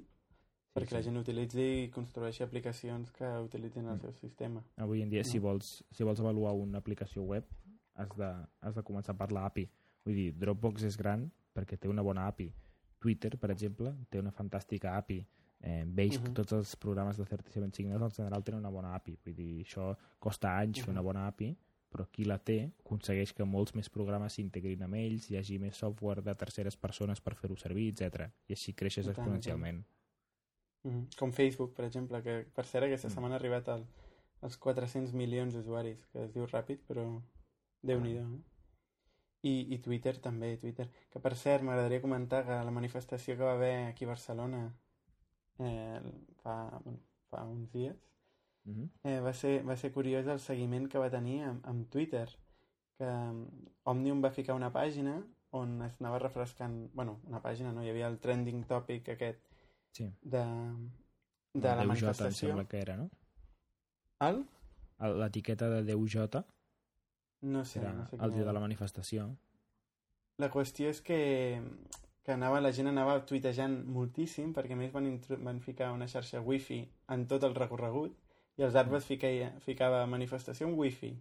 [0.77, 4.01] perquè la gent utilitzi i construeixi aplicacions que utilitzin el Mm.
[4.01, 4.63] seu sistema.
[4.77, 5.45] Avui en dia, si, No.
[5.49, 7.47] vols, si vols avaluar una aplicació web,
[7.95, 9.71] has de, has de començar per l'API.
[10.05, 12.53] Vull dir, Dropbox és gran perquè té una bona API.
[13.01, 15.27] Twitter, per exemple, té una fantàstica API.
[15.61, 16.35] Eh, Base, Mhm.
[16.35, 19.19] tots els programes de 37 Signals en general tenen una bona API.
[19.25, 20.93] Vull dir, això costa anys fer Mhm.
[20.93, 21.57] una bona API,
[21.91, 25.77] però qui la té aconsegueix que molts més programes s'integrin amb ells, hi hagi més
[25.77, 28.31] software de terceres persones per fer-ho servir, etc.
[28.49, 29.85] I així creixes I tant, exponencialment.
[30.85, 31.09] Mhm.
[31.19, 33.13] Com Facebook, per exemple, que per cert aquesta Mm.
[33.13, 33.87] setmana ha arribat al,
[34.43, 37.23] als 400 milions d'usuaris, que es diu ràpid, però
[37.83, 38.21] déu-n'hi-do.
[38.37, 38.41] Eh?
[39.43, 40.91] I, I Twitter també, Twitter.
[41.11, 44.75] Que per cert, m'agradaria comentar que la manifestació que va haver aquí a Barcelona
[45.61, 46.01] eh,
[46.43, 47.97] fa, bueno, fa uns dies
[48.67, 48.89] Mhm.
[49.05, 52.27] eh, va, ser, va ser curiós el seguiment que va tenir amb, amb Twitter
[52.99, 53.45] que um,
[53.85, 57.83] Òmnium va ficar una pàgina on es anava refrescant, bueno, una pàgina, no?
[57.85, 59.39] Hi havia el trending topic aquest
[59.93, 60.11] Sí.
[60.21, 60.43] de,
[61.55, 62.49] de la manifestació.
[62.49, 63.09] sembla que era, no?
[64.21, 64.45] El?
[64.99, 66.45] L'etiqueta de Déu Jota
[67.43, 68.47] No sé, era no sé el dia era.
[68.49, 69.37] de la manifestació.
[70.39, 71.63] La qüestió és que,
[72.27, 75.07] que anava, la gent anava tuitejant moltíssim perquè més van,
[75.47, 76.81] van ficar una xarxa wifi
[77.15, 78.17] en tot el recorregut
[78.59, 81.13] i els arbres ficaia, ficava manifestació amb wifi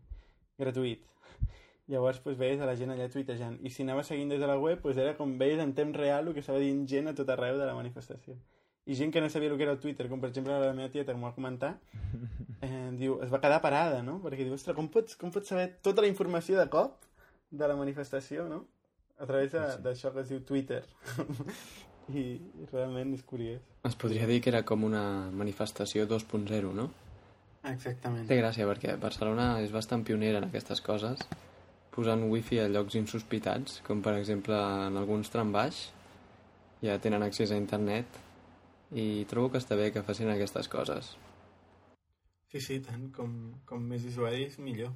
[0.57, 1.05] gratuït
[1.93, 4.57] llavors pues, veies a la gent allà tuitejant i si anava seguint des de la
[4.57, 7.29] web pues, era com veies en temps real el que estava dient gent a tot
[7.29, 8.39] arreu de la manifestació
[8.89, 10.89] i gent que no sabia el que era el Twitter com per exemple la meva
[10.89, 11.75] tieta que m'ho va comentar
[12.65, 14.17] eh, diu, es va quedar parada no?
[14.25, 16.97] perquè diu, ostres, com pots, com pots saber tota la informació de cop
[17.51, 18.65] de la manifestació no?
[19.19, 20.81] A través d'això que es diu Twitter
[22.09, 22.21] I,
[22.61, 26.89] i realment és curiós Es podria dir que era com una manifestació 2.0, no?
[27.65, 31.21] exactament Té gràcia perquè Barcelona és bastant pionera en aquestes coses,
[31.95, 35.85] posant wifi a llocs insospitats, com per exemple en alguns trambaix,
[36.83, 38.19] ja tenen accés a internet,
[38.91, 41.15] i trobo que està bé que facin aquestes coses.
[42.51, 43.09] Sí, sí, tant.
[43.15, 43.31] Com,
[43.67, 44.93] com més usuaris, millor.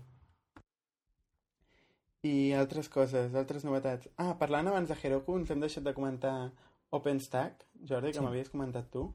[2.28, 4.10] I altres coses, altres novetats.
[4.20, 6.52] Ah, parlant abans de Heroku, ens hem deixat de comentar
[6.92, 8.24] OpenStack, Jordi, que Sí.
[8.26, 9.14] m'havies comentat tu.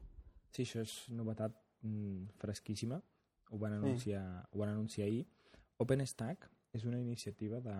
[0.51, 3.01] Sí, això és novetat mm, fresquíssima.
[3.51, 3.77] Ho van, Sí.
[3.85, 5.27] anunciar, ho van anunciar ahir.
[5.77, 7.75] OpenStack és una iniciativa de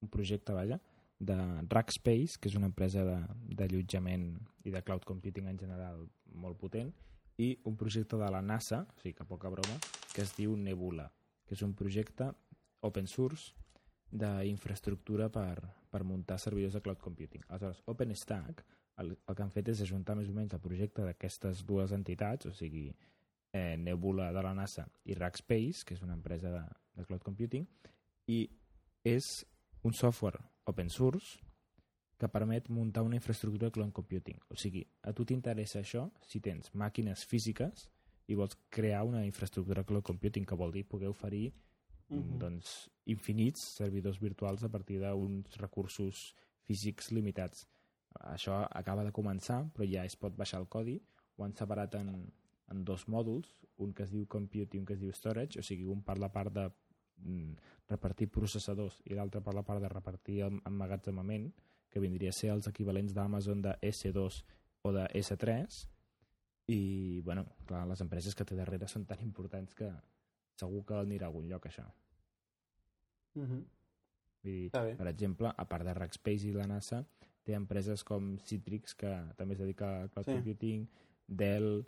[0.00, 0.80] un projecte, vaja,
[1.18, 1.36] de
[1.68, 6.94] Rackspace, que és una empresa de- d'allotjament i de cloud computing en general molt potent,
[7.36, 9.78] i un projecte de la NASA, o sigui que poca broma,
[10.14, 11.12] que es diu Nebula,
[11.46, 12.32] que és un projecte
[12.80, 13.52] open source
[14.10, 17.44] d'infraestructura per, per muntar servidors de cloud computing.
[17.48, 18.64] Aleshores, OpenStack
[19.00, 22.50] el, el que han fet és ajuntar més o menys el projecte d'aquestes dues entitats,
[22.50, 22.88] o sigui,
[23.52, 26.64] eh, Nebula de la NASA i Rackspace, que és una empresa de,
[26.98, 27.66] de cloud computing,
[28.30, 28.42] i
[29.06, 29.30] és
[29.86, 31.40] un software open source
[32.20, 34.36] que permet muntar una infraestructura de cloud computing.
[34.52, 37.88] O sigui, a tu t'interessa això si tens màquines físiques
[38.28, 41.48] i vols crear una infraestructura de cloud computing, que vol dir poder oferir
[42.10, 46.30] Doncs, infinits servidors virtuals a partir d'uns recursos
[46.66, 47.66] físics limitats.
[48.32, 50.98] Això acaba de començar, però ja es pot baixar el codi.
[51.36, 52.10] Ho han separat en,
[52.74, 55.66] en dos mòduls, un que es diu Compute i un que es diu Storage, o
[55.66, 56.66] sigui, un per la part de
[57.22, 57.54] mm,
[57.92, 61.50] repartir processadors i l'altre per la part de repartir emmagatzemament,
[61.90, 64.42] que vindria a ser els equivalents d'Amazon de S2
[64.82, 65.80] o de S3,
[66.70, 69.88] i, bueno, clar, les empreses que té darrere són tan importants que
[70.60, 71.86] segur que anirà a algun lloc, això.
[73.34, 73.64] Mhm.
[74.42, 77.02] Vull dir, per exemple, a part de Rackspace i la NASA,
[77.44, 80.32] té empreses com Citrix, que també es dedica a cloud Sí.
[80.32, 80.86] computing,
[81.26, 81.84] Dell,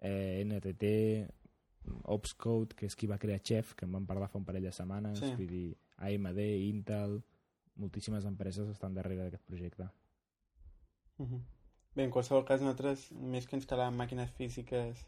[0.00, 1.28] eh, NTT,
[2.02, 4.72] Opscode, que és qui va crear Chef, que en vam parlar fa un parell de
[4.72, 5.34] setmanes, Sí.
[5.34, 7.22] vull dir, AMD, Intel,
[7.76, 9.88] moltíssimes empreses estan darrere d'aquest projecte.
[11.18, 11.42] Mhm.
[11.94, 15.06] Bé, en qualsevol cas, nosaltres, més que instal·lar màquines físiques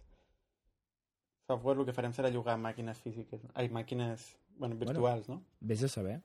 [1.48, 5.40] software, el que farem serà llogar màquines físiques, ai, màquines, bueno, virtuals, no?
[5.60, 6.18] Vés a saber,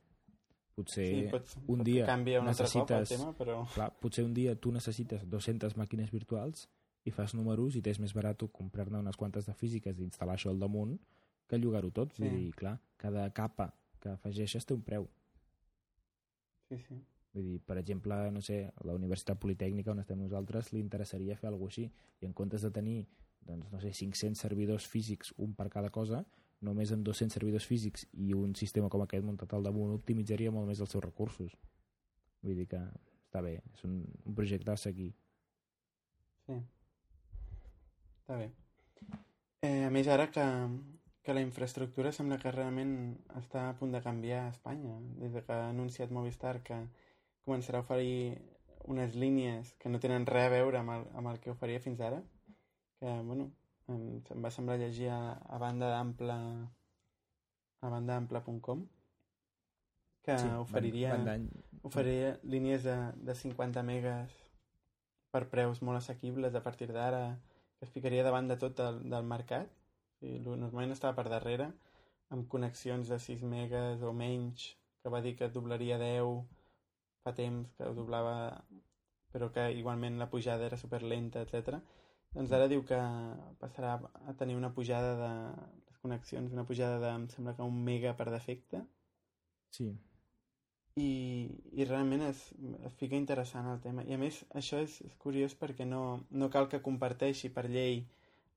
[0.75, 2.09] potser Sí, pot, un pot dia un
[2.49, 3.61] altre cop el necessites- tema, però...
[3.73, 6.67] Clar, potser un dia tu necessites 200 màquines virtuals
[7.05, 10.49] i fas números i t'és més barat comprar-ne unes quantes de físiques i instal·lar això
[10.51, 10.99] al damunt
[11.47, 12.13] que llogar-ho tot.
[12.17, 12.35] Vull Sí.
[12.35, 15.07] dir, clar, cada capa que afegeixes té un preu.
[16.69, 16.99] Sí, sí.
[17.33, 21.35] Vull dir, per exemple, no sé, a la Universitat Politècnica on estem nosaltres li interessaria
[21.37, 23.05] fer alguna així i en comptes de tenir
[23.47, 26.23] doncs, no sé, 500 servidors físics, un per cada cosa,
[26.63, 30.69] només amb 200 servidors físics i un sistema com aquest muntat al damunt optimitzaria molt
[30.69, 31.55] més els seus recursos.
[32.43, 35.11] Vull dir que està bé, és un, un projecte a seguir.
[36.47, 36.59] Sí.
[38.23, 38.49] Està bé.
[39.63, 40.45] Eh, a més, ara que,
[41.23, 42.95] que la infraestructura sembla que realment
[43.39, 46.79] està a punt de canviar a Espanya, des de que ha anunciat Movistar que
[47.47, 48.37] començarà a oferir
[48.91, 52.03] unes línies que no tenen res a veure amb el, amb el que oferia fins
[52.03, 52.19] ara,
[53.03, 53.49] que, bueno,
[53.91, 56.35] em, em va semblar llegir a, a banda d'ample
[57.83, 58.85] a bandaample.com
[60.23, 61.49] que Sí, oferiria Van,
[61.89, 62.95] oferia línies de,
[63.27, 64.37] de 50 megas
[65.35, 67.23] per preus molt assequibles a partir d'ara,
[67.75, 69.67] que es ficaria davant de tot del, del mercat.
[70.23, 71.67] I normalment estava per darrere,
[72.31, 74.69] amb connexions de 6 megas o menys,
[75.03, 76.39] que va dir que doblaria 10
[77.25, 78.63] fa temps, que ho doblava,
[79.35, 81.81] però que igualment la pujada era super lenta, etc.
[82.33, 82.99] Doncs ara diu que
[83.61, 83.97] passarà
[84.29, 85.33] a tenir una pujada de
[85.89, 88.81] les connexions, una pujada de, em sembla que un mega per defecte,
[89.75, 89.91] sí,
[90.95, 92.41] i, i realment es,
[92.85, 94.05] es fica interessant el tema.
[94.05, 98.03] I a més, això és, és curiós perquè no, no cal que comparteixi per llei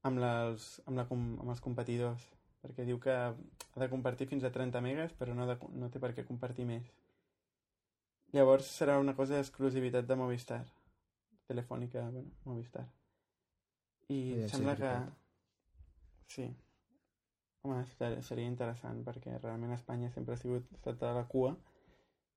[0.05, 2.27] amb, les, amb, la, amb els competidors,
[2.63, 6.03] perquè diu que ha de compartir fins a 30 megas, però no, de, no té
[6.03, 6.93] per què compartir més.
[8.35, 10.65] Llavors serà una cosa d'exclusivitat de Movistar.
[11.49, 12.85] Telefònica, bueno, Movistar.
[14.13, 14.83] I ser sembla que...
[14.83, 15.15] veritat.
[16.33, 16.47] Sí.
[17.67, 21.55] Home, ser- seria interessant, perquè realment Espanya sempre ha sigut estat a la cua.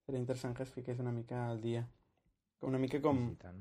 [0.05, 1.85] Seria interessant que es fiqués una mica al dia.
[2.65, 3.21] Una mica com...
[3.31, 3.59] I tant.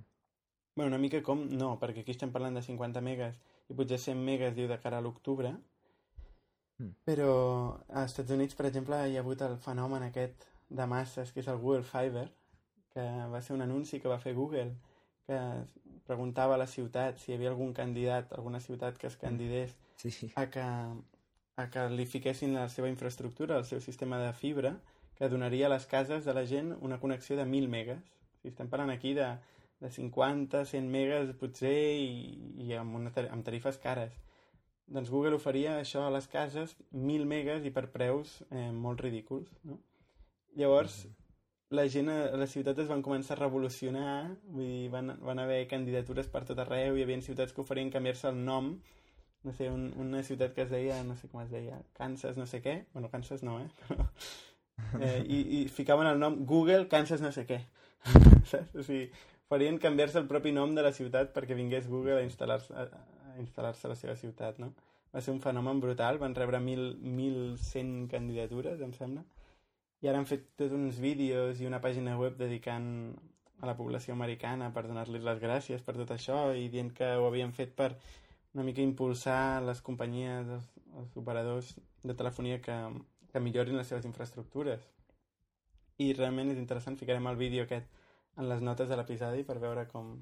[0.75, 1.45] Bueno, una mica com...
[1.51, 3.37] No, perquè aquí estem parlant de 50 megas
[3.69, 5.53] i potser 100 megas diu de cara a l'octubre.
[6.79, 6.95] Mm.
[7.05, 7.33] Però
[7.89, 11.51] als Estats Units, per exemple, hi ha hagut el fenomen aquest de masses, que és
[11.51, 12.29] el Google Fiber,
[12.95, 14.71] que va ser un anunci que va fer Google,
[15.27, 15.39] que
[16.09, 20.31] preguntava a la ciutat si hi havia algun candidat, alguna ciutat que es candidés Sí,
[20.37, 24.77] a que, a que li fiquessin la seva infraestructura, el seu sistema de fibra,
[25.19, 27.99] que donaria a les cases de la gent una connexió de 1.000 megas.
[27.99, 29.27] O sigui, estem parlant aquí de,
[29.83, 34.15] de 50, 100 megas potser i, i amb, una, amb tarifes cares.
[34.87, 39.51] Doncs Google oferia això a les cases 1.000 megas i per preus eh, molt ridículs.
[39.67, 39.81] No?
[40.55, 41.03] Llavors,
[41.71, 44.13] la gent a les ciutats es van començar a revolucionar,
[44.49, 48.31] vull dir, van, van haver candidatures per tot arreu, hi havia ciutats que oferien canviar-se
[48.31, 48.73] el nom,
[49.45, 52.47] no sé, un, una ciutat que es deia, no sé com es deia, Kansas no
[52.49, 53.69] sé què, bueno, Kansas no, eh?
[53.85, 54.09] Però,
[55.05, 57.61] eh i, I ficaven el nom Google Kansas no sé què,
[58.51, 58.75] saps?
[58.75, 59.11] O sigui,
[59.53, 62.89] farien canviar-se el propi nom de la ciutat perquè vingués Google a instal·lar-se a,
[63.29, 64.73] a instal·lar-se a la seva ciutat, no?
[65.13, 69.25] Va ser un fenomen brutal, van rebre mil, 1.100 candidatures, em sembla,
[70.03, 72.89] i ara han fet tots uns vídeos i una pàgina web dedicant
[73.59, 77.27] a la població americana per donar-li les gràcies per tot això i dient que ho
[77.27, 77.91] havien fet per
[78.55, 80.69] una mica impulsar les companyies, els,
[81.01, 82.77] els operadors de telefonia que,
[83.33, 84.87] que millorin les seves infraestructures.
[85.99, 87.91] I realment és interessant, ficarem el vídeo aquest
[88.39, 90.15] en les notes de l'episodi per veure com,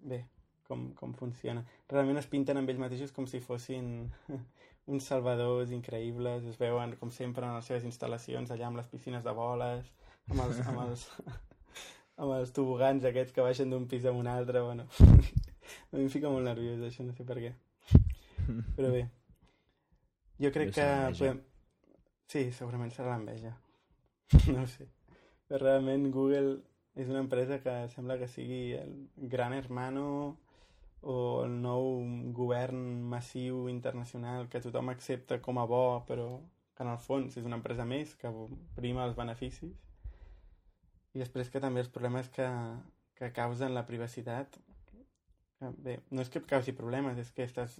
[0.00, 0.22] bé,
[0.68, 1.64] com, com funciona.
[1.90, 4.10] Realment es pinten amb ells mateixos com si fossin
[4.92, 9.24] uns salvadors increïbles, es veuen com sempre en les seves instal·lacions allà amb les piscines
[9.24, 9.90] de boles,
[10.30, 11.06] amb els, amb els,
[12.20, 14.88] amb els tobogans aquests que baixen d'un pis a un altre, bueno,
[15.90, 17.54] a mi em fica molt nerviós això, no sé per què.
[18.76, 19.06] Però bé,
[20.40, 20.86] jo crec que...
[21.18, 21.40] Podem...
[22.28, 23.54] Sí, segurament serà l'enveja.
[24.52, 24.88] no sé.
[25.48, 26.56] Però realment Google
[26.98, 28.94] és una empresa que sembla que sigui el
[29.30, 30.04] gran hermano
[31.04, 32.00] o el nou
[32.36, 32.80] govern
[33.12, 36.28] massiu internacional que tothom accepta com a bo, però
[36.74, 38.32] que en el fons és una empresa més que
[38.76, 39.74] prima els beneficis.
[41.14, 42.46] I després que també els problemes que,
[43.18, 44.56] que causen la privacitat
[45.58, 47.76] que, bé, no és que causi problemes, és que estàs,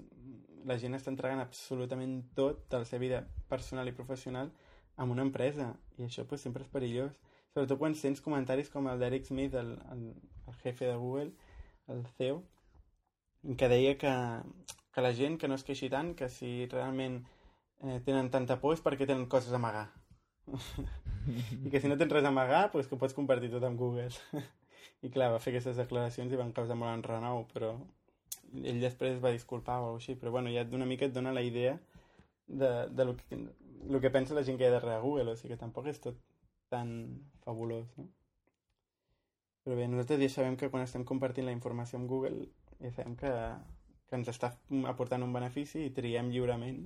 [0.69, 4.53] la gent està entregant absolutament tot de la seva vida personal i professional
[4.97, 7.17] amb una empresa i això pues, sempre és perillós
[7.55, 10.05] sobretot quan sents comentaris com el d'Eric Smith el, el,
[10.47, 11.33] el jefe de Google
[11.91, 12.43] el CEO
[13.59, 14.13] que deia que,
[14.95, 17.21] que la gent que no es queixi tant que si realment
[17.85, 19.89] eh, tenen tanta por és perquè tenen coses a amagar
[21.65, 23.81] i que si no tens res a amagar pues, que ho pots compartir tot amb
[23.81, 24.09] Google
[25.05, 27.75] i clar, va fer aquestes declaracions i van causar molt enrenou però
[28.55, 31.79] ell després va disculpar o així però bueno, ja d'una mica et dona la idea
[32.47, 33.41] de, de lo, que,
[33.89, 36.01] lo que pensa la gent que hi ha darrere Google o sigui que tampoc és
[36.01, 36.21] tot
[36.73, 36.93] tan
[37.45, 38.09] fabulós no?
[39.65, 42.49] però bé, nosaltres ja sabem que quan estem compartint la informació amb Google
[42.85, 43.31] ja sabem que,
[44.09, 44.53] que ens està
[44.91, 46.83] aportant un benefici i triem lliurement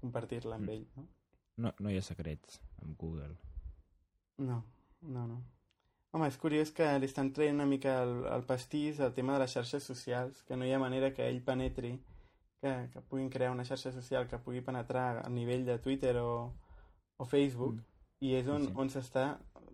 [0.00, 0.76] compartir-la amb Mm.
[0.76, 1.08] ell no?
[1.62, 3.34] No, no hi ha secrets amb Google.
[4.38, 4.62] No,
[5.02, 5.42] no, no.
[6.12, 9.40] Home, és curiós que li estan traient una mica el, el pastís al tema de
[9.44, 11.92] les xarxes socials, que no hi ha manera que ell penetri,
[12.60, 16.52] que, que puguin crear una xarxa social que pugui penetrar a nivell de Twitter o,
[17.16, 17.91] o Facebook, Mm.
[18.22, 18.72] I és on, sí.
[18.78, 19.24] on s'està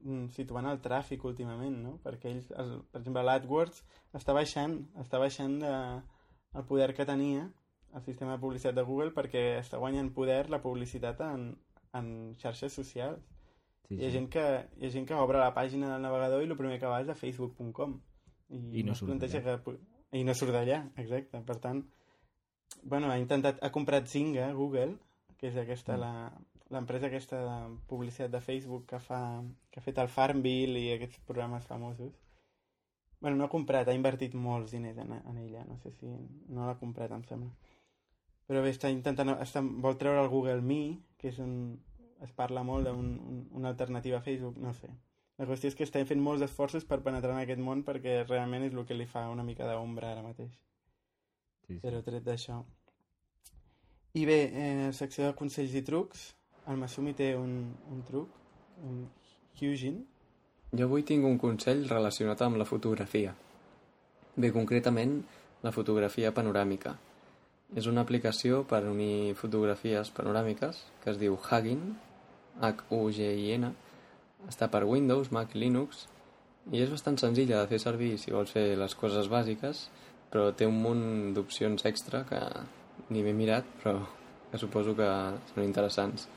[0.00, 1.96] mm, situant el tràfic últimament, no?
[2.04, 3.82] Perquè ells, el, per exemple, l'AdWords
[4.16, 5.72] està baixant, està baixant de,
[6.56, 7.48] el poder que tenia
[7.96, 11.50] el sistema de publicitat de Google perquè està guanyant poder la publicitat en,
[11.96, 12.08] en
[12.40, 13.20] xarxes socials.
[13.88, 14.14] Sí, Hi ha, sí.
[14.18, 14.44] gent que,
[14.76, 17.09] hi ha gent que obre la pàgina del navegador i el primer que va és
[17.09, 17.94] a facebook.com
[18.76, 19.57] I no es surt d'allà.
[19.64, 19.76] que,
[20.18, 21.80] i no surt d'allà, exacte per tant,
[22.84, 24.99] bueno, ha intentat ha comprat Zynga, Google
[25.38, 26.01] que és aquesta, Mm.
[26.01, 26.12] la
[26.74, 27.58] l'empresa aquesta de
[27.90, 29.20] publicitat de Facebook que fa
[29.70, 32.12] que ha fet el Farmville i aquests programes famosos
[33.20, 36.12] bueno, no ha comprat, ha invertit molts diners en, en ella no sé si
[36.48, 37.50] no l'ha comprat em sembla
[38.48, 40.82] però bé, està intentant està, vol treure el Google Me
[41.18, 41.52] que és un,
[42.24, 44.90] es parla molt d'una un, una alternativa a Facebook, no sé.
[45.38, 48.64] La qüestió és que estem fent molts esforços per penetrar en aquest món perquè realment
[48.66, 50.50] és el que li fa una mica d'ombra ara mateix.
[51.66, 51.80] Sí, sí.
[51.84, 52.62] Però tret d'això...
[54.18, 56.24] I bé, eh, secció de consells i trucs.
[56.68, 57.52] El Masumi té un,
[57.88, 58.32] un truc,
[58.84, 59.04] un
[59.56, 60.02] Hyujin.
[60.76, 63.32] Jo avui tinc un consell relacionat amb la fotografia.
[64.36, 65.14] Bé, concretament,
[65.64, 66.92] la fotografia panoràmica.
[67.76, 71.82] És una aplicació per unir fotografies panoràmiques que es diu Huggin,
[72.60, 73.72] H-U-G-I-N.
[74.52, 76.06] Està per Windows, Mac, Linux
[76.70, 79.86] I és bastant senzilla de fer servir si vols fer les coses bàsiques,
[80.28, 82.40] però té un munt d'opcions extra que
[83.08, 84.02] ni m'he mirat, però
[84.50, 85.08] que suposo que
[85.54, 86.28] són interessants.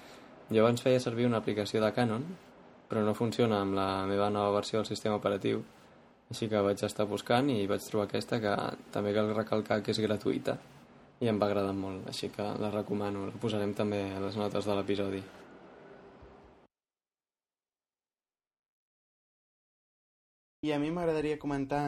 [0.52, 2.24] Jo abans feia servir una aplicació de Canon,
[2.89, 5.62] però no funciona amb la meva nova versió del sistema operatiu,
[6.32, 8.56] així que vaig estar buscant i vaig trobar aquesta que
[8.91, 10.58] també cal recalcar que és gratuïta.
[11.24, 14.68] I em va agradar molt, així que la recomano, la posarem també a les notes
[14.68, 15.22] de l'episodi.
[20.68, 21.86] I a mi m'agradaria comentar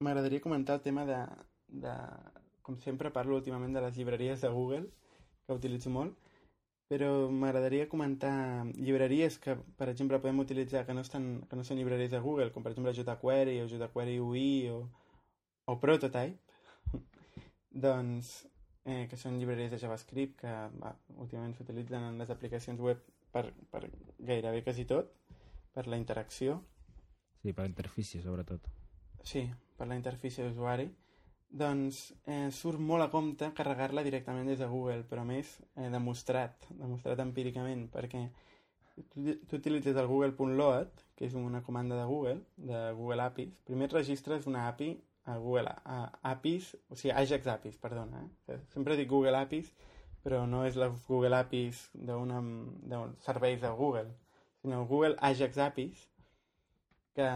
[0.00, 1.18] m'agradaria comentar el tema de,
[1.84, 1.92] de
[2.62, 4.88] com sempre parlo últimament de les llibreries de Google
[5.44, 6.16] que utilitzo molt
[6.88, 11.80] però m'agradaria comentar llibreries que, per exemple, podem utilitzar que no, estan, que no són
[11.80, 14.78] llibreries de Google, com per exemple jQuery o jQuery UI o,
[15.68, 16.40] o Prototype,
[17.86, 18.32] doncs,
[18.88, 23.04] eh, que són llibreries de JavaScript que va, últimament s'utilitzen en les aplicacions web
[23.36, 23.84] per, per
[24.18, 25.12] gairebé quasi tot,
[25.76, 26.62] per la interacció,
[27.42, 28.64] Sí, per la interfície, sobretot.
[29.22, 29.44] Sí,
[29.78, 30.88] per la interfície d'usuari.
[31.48, 36.66] Doncs eh, surt molt a compte carregar-la directament des de Google, però més eh, demostrat,
[36.76, 38.26] demostrat empíricament, perquè
[39.14, 43.54] tu, tu utilitzes el google.load, que és una comanda de Google, de Google APIs.
[43.64, 44.90] Primer et registres una API
[45.24, 46.02] a Google a
[46.34, 48.20] APIs, o sigui, Ajax APIs, perdona.
[48.48, 48.60] Eh?
[48.74, 49.72] Sempre dic Google APIs,
[50.24, 52.36] però no és la Google APIs d'un
[53.24, 54.12] serveis de Google,
[54.60, 56.04] sinó Google Ajax APIs,
[57.16, 57.32] que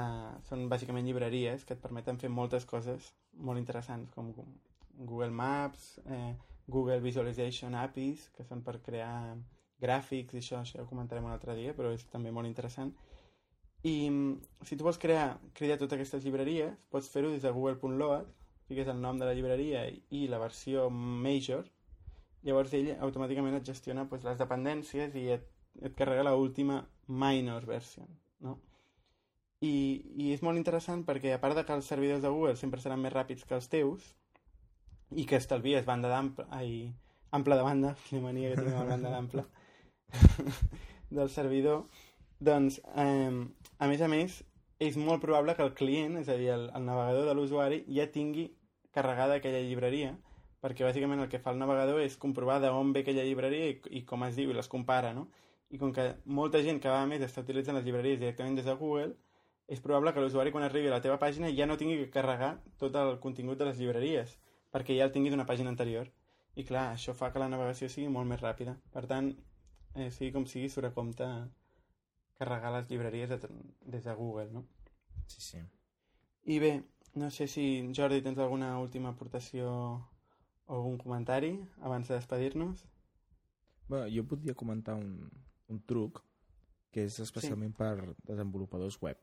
[0.46, 4.32] són bàsicament llibreries que et permeten fer moltes coses molt interessants, com
[4.98, 6.34] Google Maps, eh,
[6.66, 9.36] Google Visualization APIs, que són per crear
[9.82, 12.92] gràfics i això, això ho comentarem un altre dia, però és també molt interessant.
[13.82, 13.96] I
[14.62, 18.28] si tu vols crear, crear totes aquestes llibreries, pots fer-ho des de google.load,
[18.68, 21.66] fiques el nom de la llibreria i la versió major,
[22.46, 25.48] llavors ell automàticament et gestiona pues, les dependències i et,
[25.82, 28.06] et carrega la última minor version,
[28.40, 28.60] no?
[29.62, 29.74] I,
[30.18, 33.02] i és molt interessant perquè a part de que els servidors de Google sempre seran
[33.02, 34.08] més ràpids que els teus
[35.14, 36.90] i que estalvies banda d'ampla ai,
[37.30, 39.46] ample de banda, quina mania que tinc banda d'ampla
[41.16, 41.84] del servidor
[42.42, 43.30] doncs eh,
[43.78, 44.42] a més a més
[44.82, 48.08] és molt probable que el client, és a dir, el, el navegador de l'usuari ja
[48.10, 48.48] tingui
[48.92, 50.16] carregada aquella llibreria
[50.62, 54.02] perquè bàsicament el que fa el navegador és comprovar d'on ve aquella llibreria i, i
[54.06, 55.28] com es diu i les compara, no?
[55.74, 56.04] I com que
[56.38, 59.14] molta gent cada més està utilitzant les llibreries directament des de Google,
[59.68, 62.52] és probable que l'usuari quan arribi a la teva pàgina ja no tingui que carregar
[62.78, 64.36] tot el contingut de les llibreries,
[64.74, 66.10] perquè ja el tingui d'una pàgina anterior.
[66.54, 68.76] I clar, això fa que la navegació sigui molt més ràpida.
[68.92, 69.30] Per tant,
[69.94, 71.28] eh, sigui com sigui, surt a compte
[72.36, 73.38] carregar les llibreries de,
[73.94, 74.66] des de Google, no?
[75.26, 75.62] Sí, sí.
[76.44, 76.72] I bé,
[77.14, 82.84] no sé si, Jordi, tens alguna última aportació o algun comentari abans de despedir-nos?
[83.88, 85.30] Bueno, jo podria comentar un,
[85.68, 86.20] un truc
[86.92, 87.78] que és especialment sí.
[87.78, 89.20] per desenvolupadors web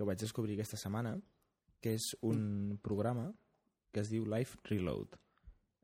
[0.00, 1.18] que vaig descobrir aquesta setmana,
[1.84, 2.76] que és un mm.
[2.80, 3.26] programa
[3.92, 5.18] que es diu Life Reload.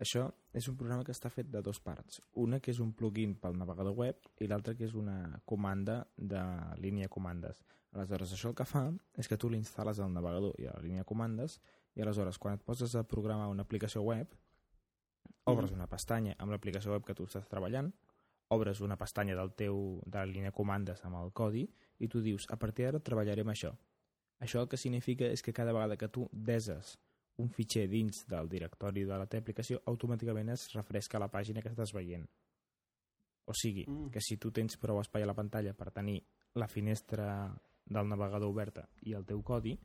[0.00, 2.22] Això és un programa que està fet de dos parts.
[2.40, 6.40] Una que és un plugin pel navegador web i l'altra que és una comanda de
[6.80, 7.60] línia comandes.
[7.92, 8.86] Aleshores, això el que fa
[9.20, 11.58] és que tu l'instal·les al navegador i a la línia comandes
[11.96, 14.32] i aleshores, quan et poses a programar una aplicació web,
[15.44, 15.76] obres mm.
[15.76, 17.92] una pestanya amb l'aplicació web que tu estàs treballant,
[18.52, 21.66] obres una pestanya del teu, de la línia comandes amb el codi
[22.00, 23.74] i tu dius, a partir d'ara treballaré amb això
[24.40, 26.96] això el que significa és que cada vegada que tu deses
[27.42, 31.72] un fitxer dins del directori de la teva aplicació, automàticament es refresca la pàgina que
[31.72, 32.24] estàs veient.
[33.46, 34.08] O sigui, mm.
[34.10, 36.18] que si tu tens prou espai a la pantalla per tenir
[36.56, 37.28] la finestra
[37.86, 39.76] del navegador oberta i el teu codi,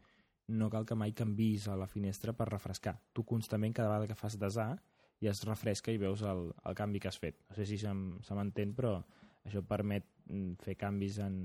[0.52, 2.96] no cal que mai canvis a la finestra per refrescar.
[3.14, 4.74] Tu constantment, cada vegada que fas desar,
[5.22, 7.38] ja es refresca i veus el, el canvi que has fet.
[7.50, 8.98] No sé si se m'entén, però
[9.46, 11.38] això permet mm, fer canvis en,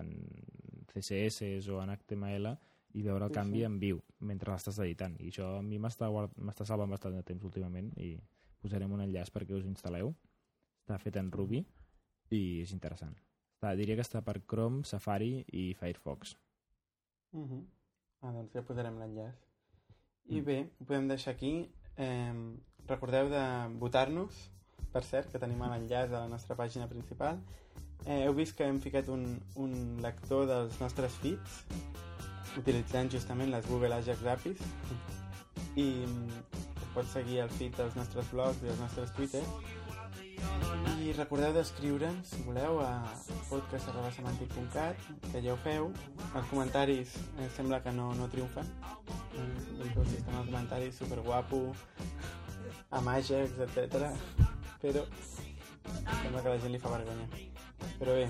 [0.00, 0.14] en
[0.90, 2.52] CSS o en HTML
[2.98, 5.16] i veure el canvi en viu mentre l'estàs editant.
[5.20, 6.08] I això a mi m'està
[6.68, 8.14] salvant bastant de temps últimament i
[8.62, 10.12] posarem un enllaç perquè us instal·leu.
[10.82, 11.62] Està fet en Ruby
[12.32, 13.14] i és interessant.
[13.56, 16.36] Està, diria que està per Chrome, Safari i Firefox.
[17.32, 17.62] Uh -huh.
[18.20, 19.36] ah, doncs ja posarem l'enllaç.
[20.26, 20.44] I mm.
[20.44, 21.70] bé, ho podem deixar aquí.
[21.96, 22.34] Eh,
[22.86, 23.44] recordeu de
[23.78, 24.50] votar-nos
[24.92, 27.40] per cert, que tenim l'enllaç a la nostra pàgina principal.
[28.06, 29.26] Eh, heu vist que hem ficat un,
[29.62, 31.62] un lector dels nostres feeds
[32.58, 34.64] utilitzant justament les Google Ajax APIs.
[35.76, 36.42] I mm,
[36.94, 39.42] pots seguir el feed dels nostres blogs i els nostres Twitter.
[41.02, 42.90] I recordeu d'escriure'ns si voleu a
[43.48, 45.90] podcast.semantic.cat que ja ho feu.
[46.32, 48.66] Els comentaris eh, sembla que no, no triomfen.
[49.38, 49.46] Eh,
[49.78, 51.68] el sistema de comentaris superguapo
[52.92, 54.51] amb Ajax, etc
[54.82, 55.04] però
[56.22, 57.26] sembla que la gent li fa vergonya.
[58.00, 58.26] Però bé,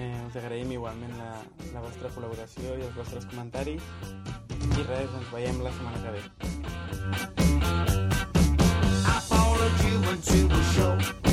[0.00, 1.30] eh, us agraïm igualment la,
[1.74, 3.84] la vostra col·laboració i els vostres comentaris
[4.78, 6.22] i res, ens veiem la setmana que ve.
[9.04, 11.27] I followed you into a show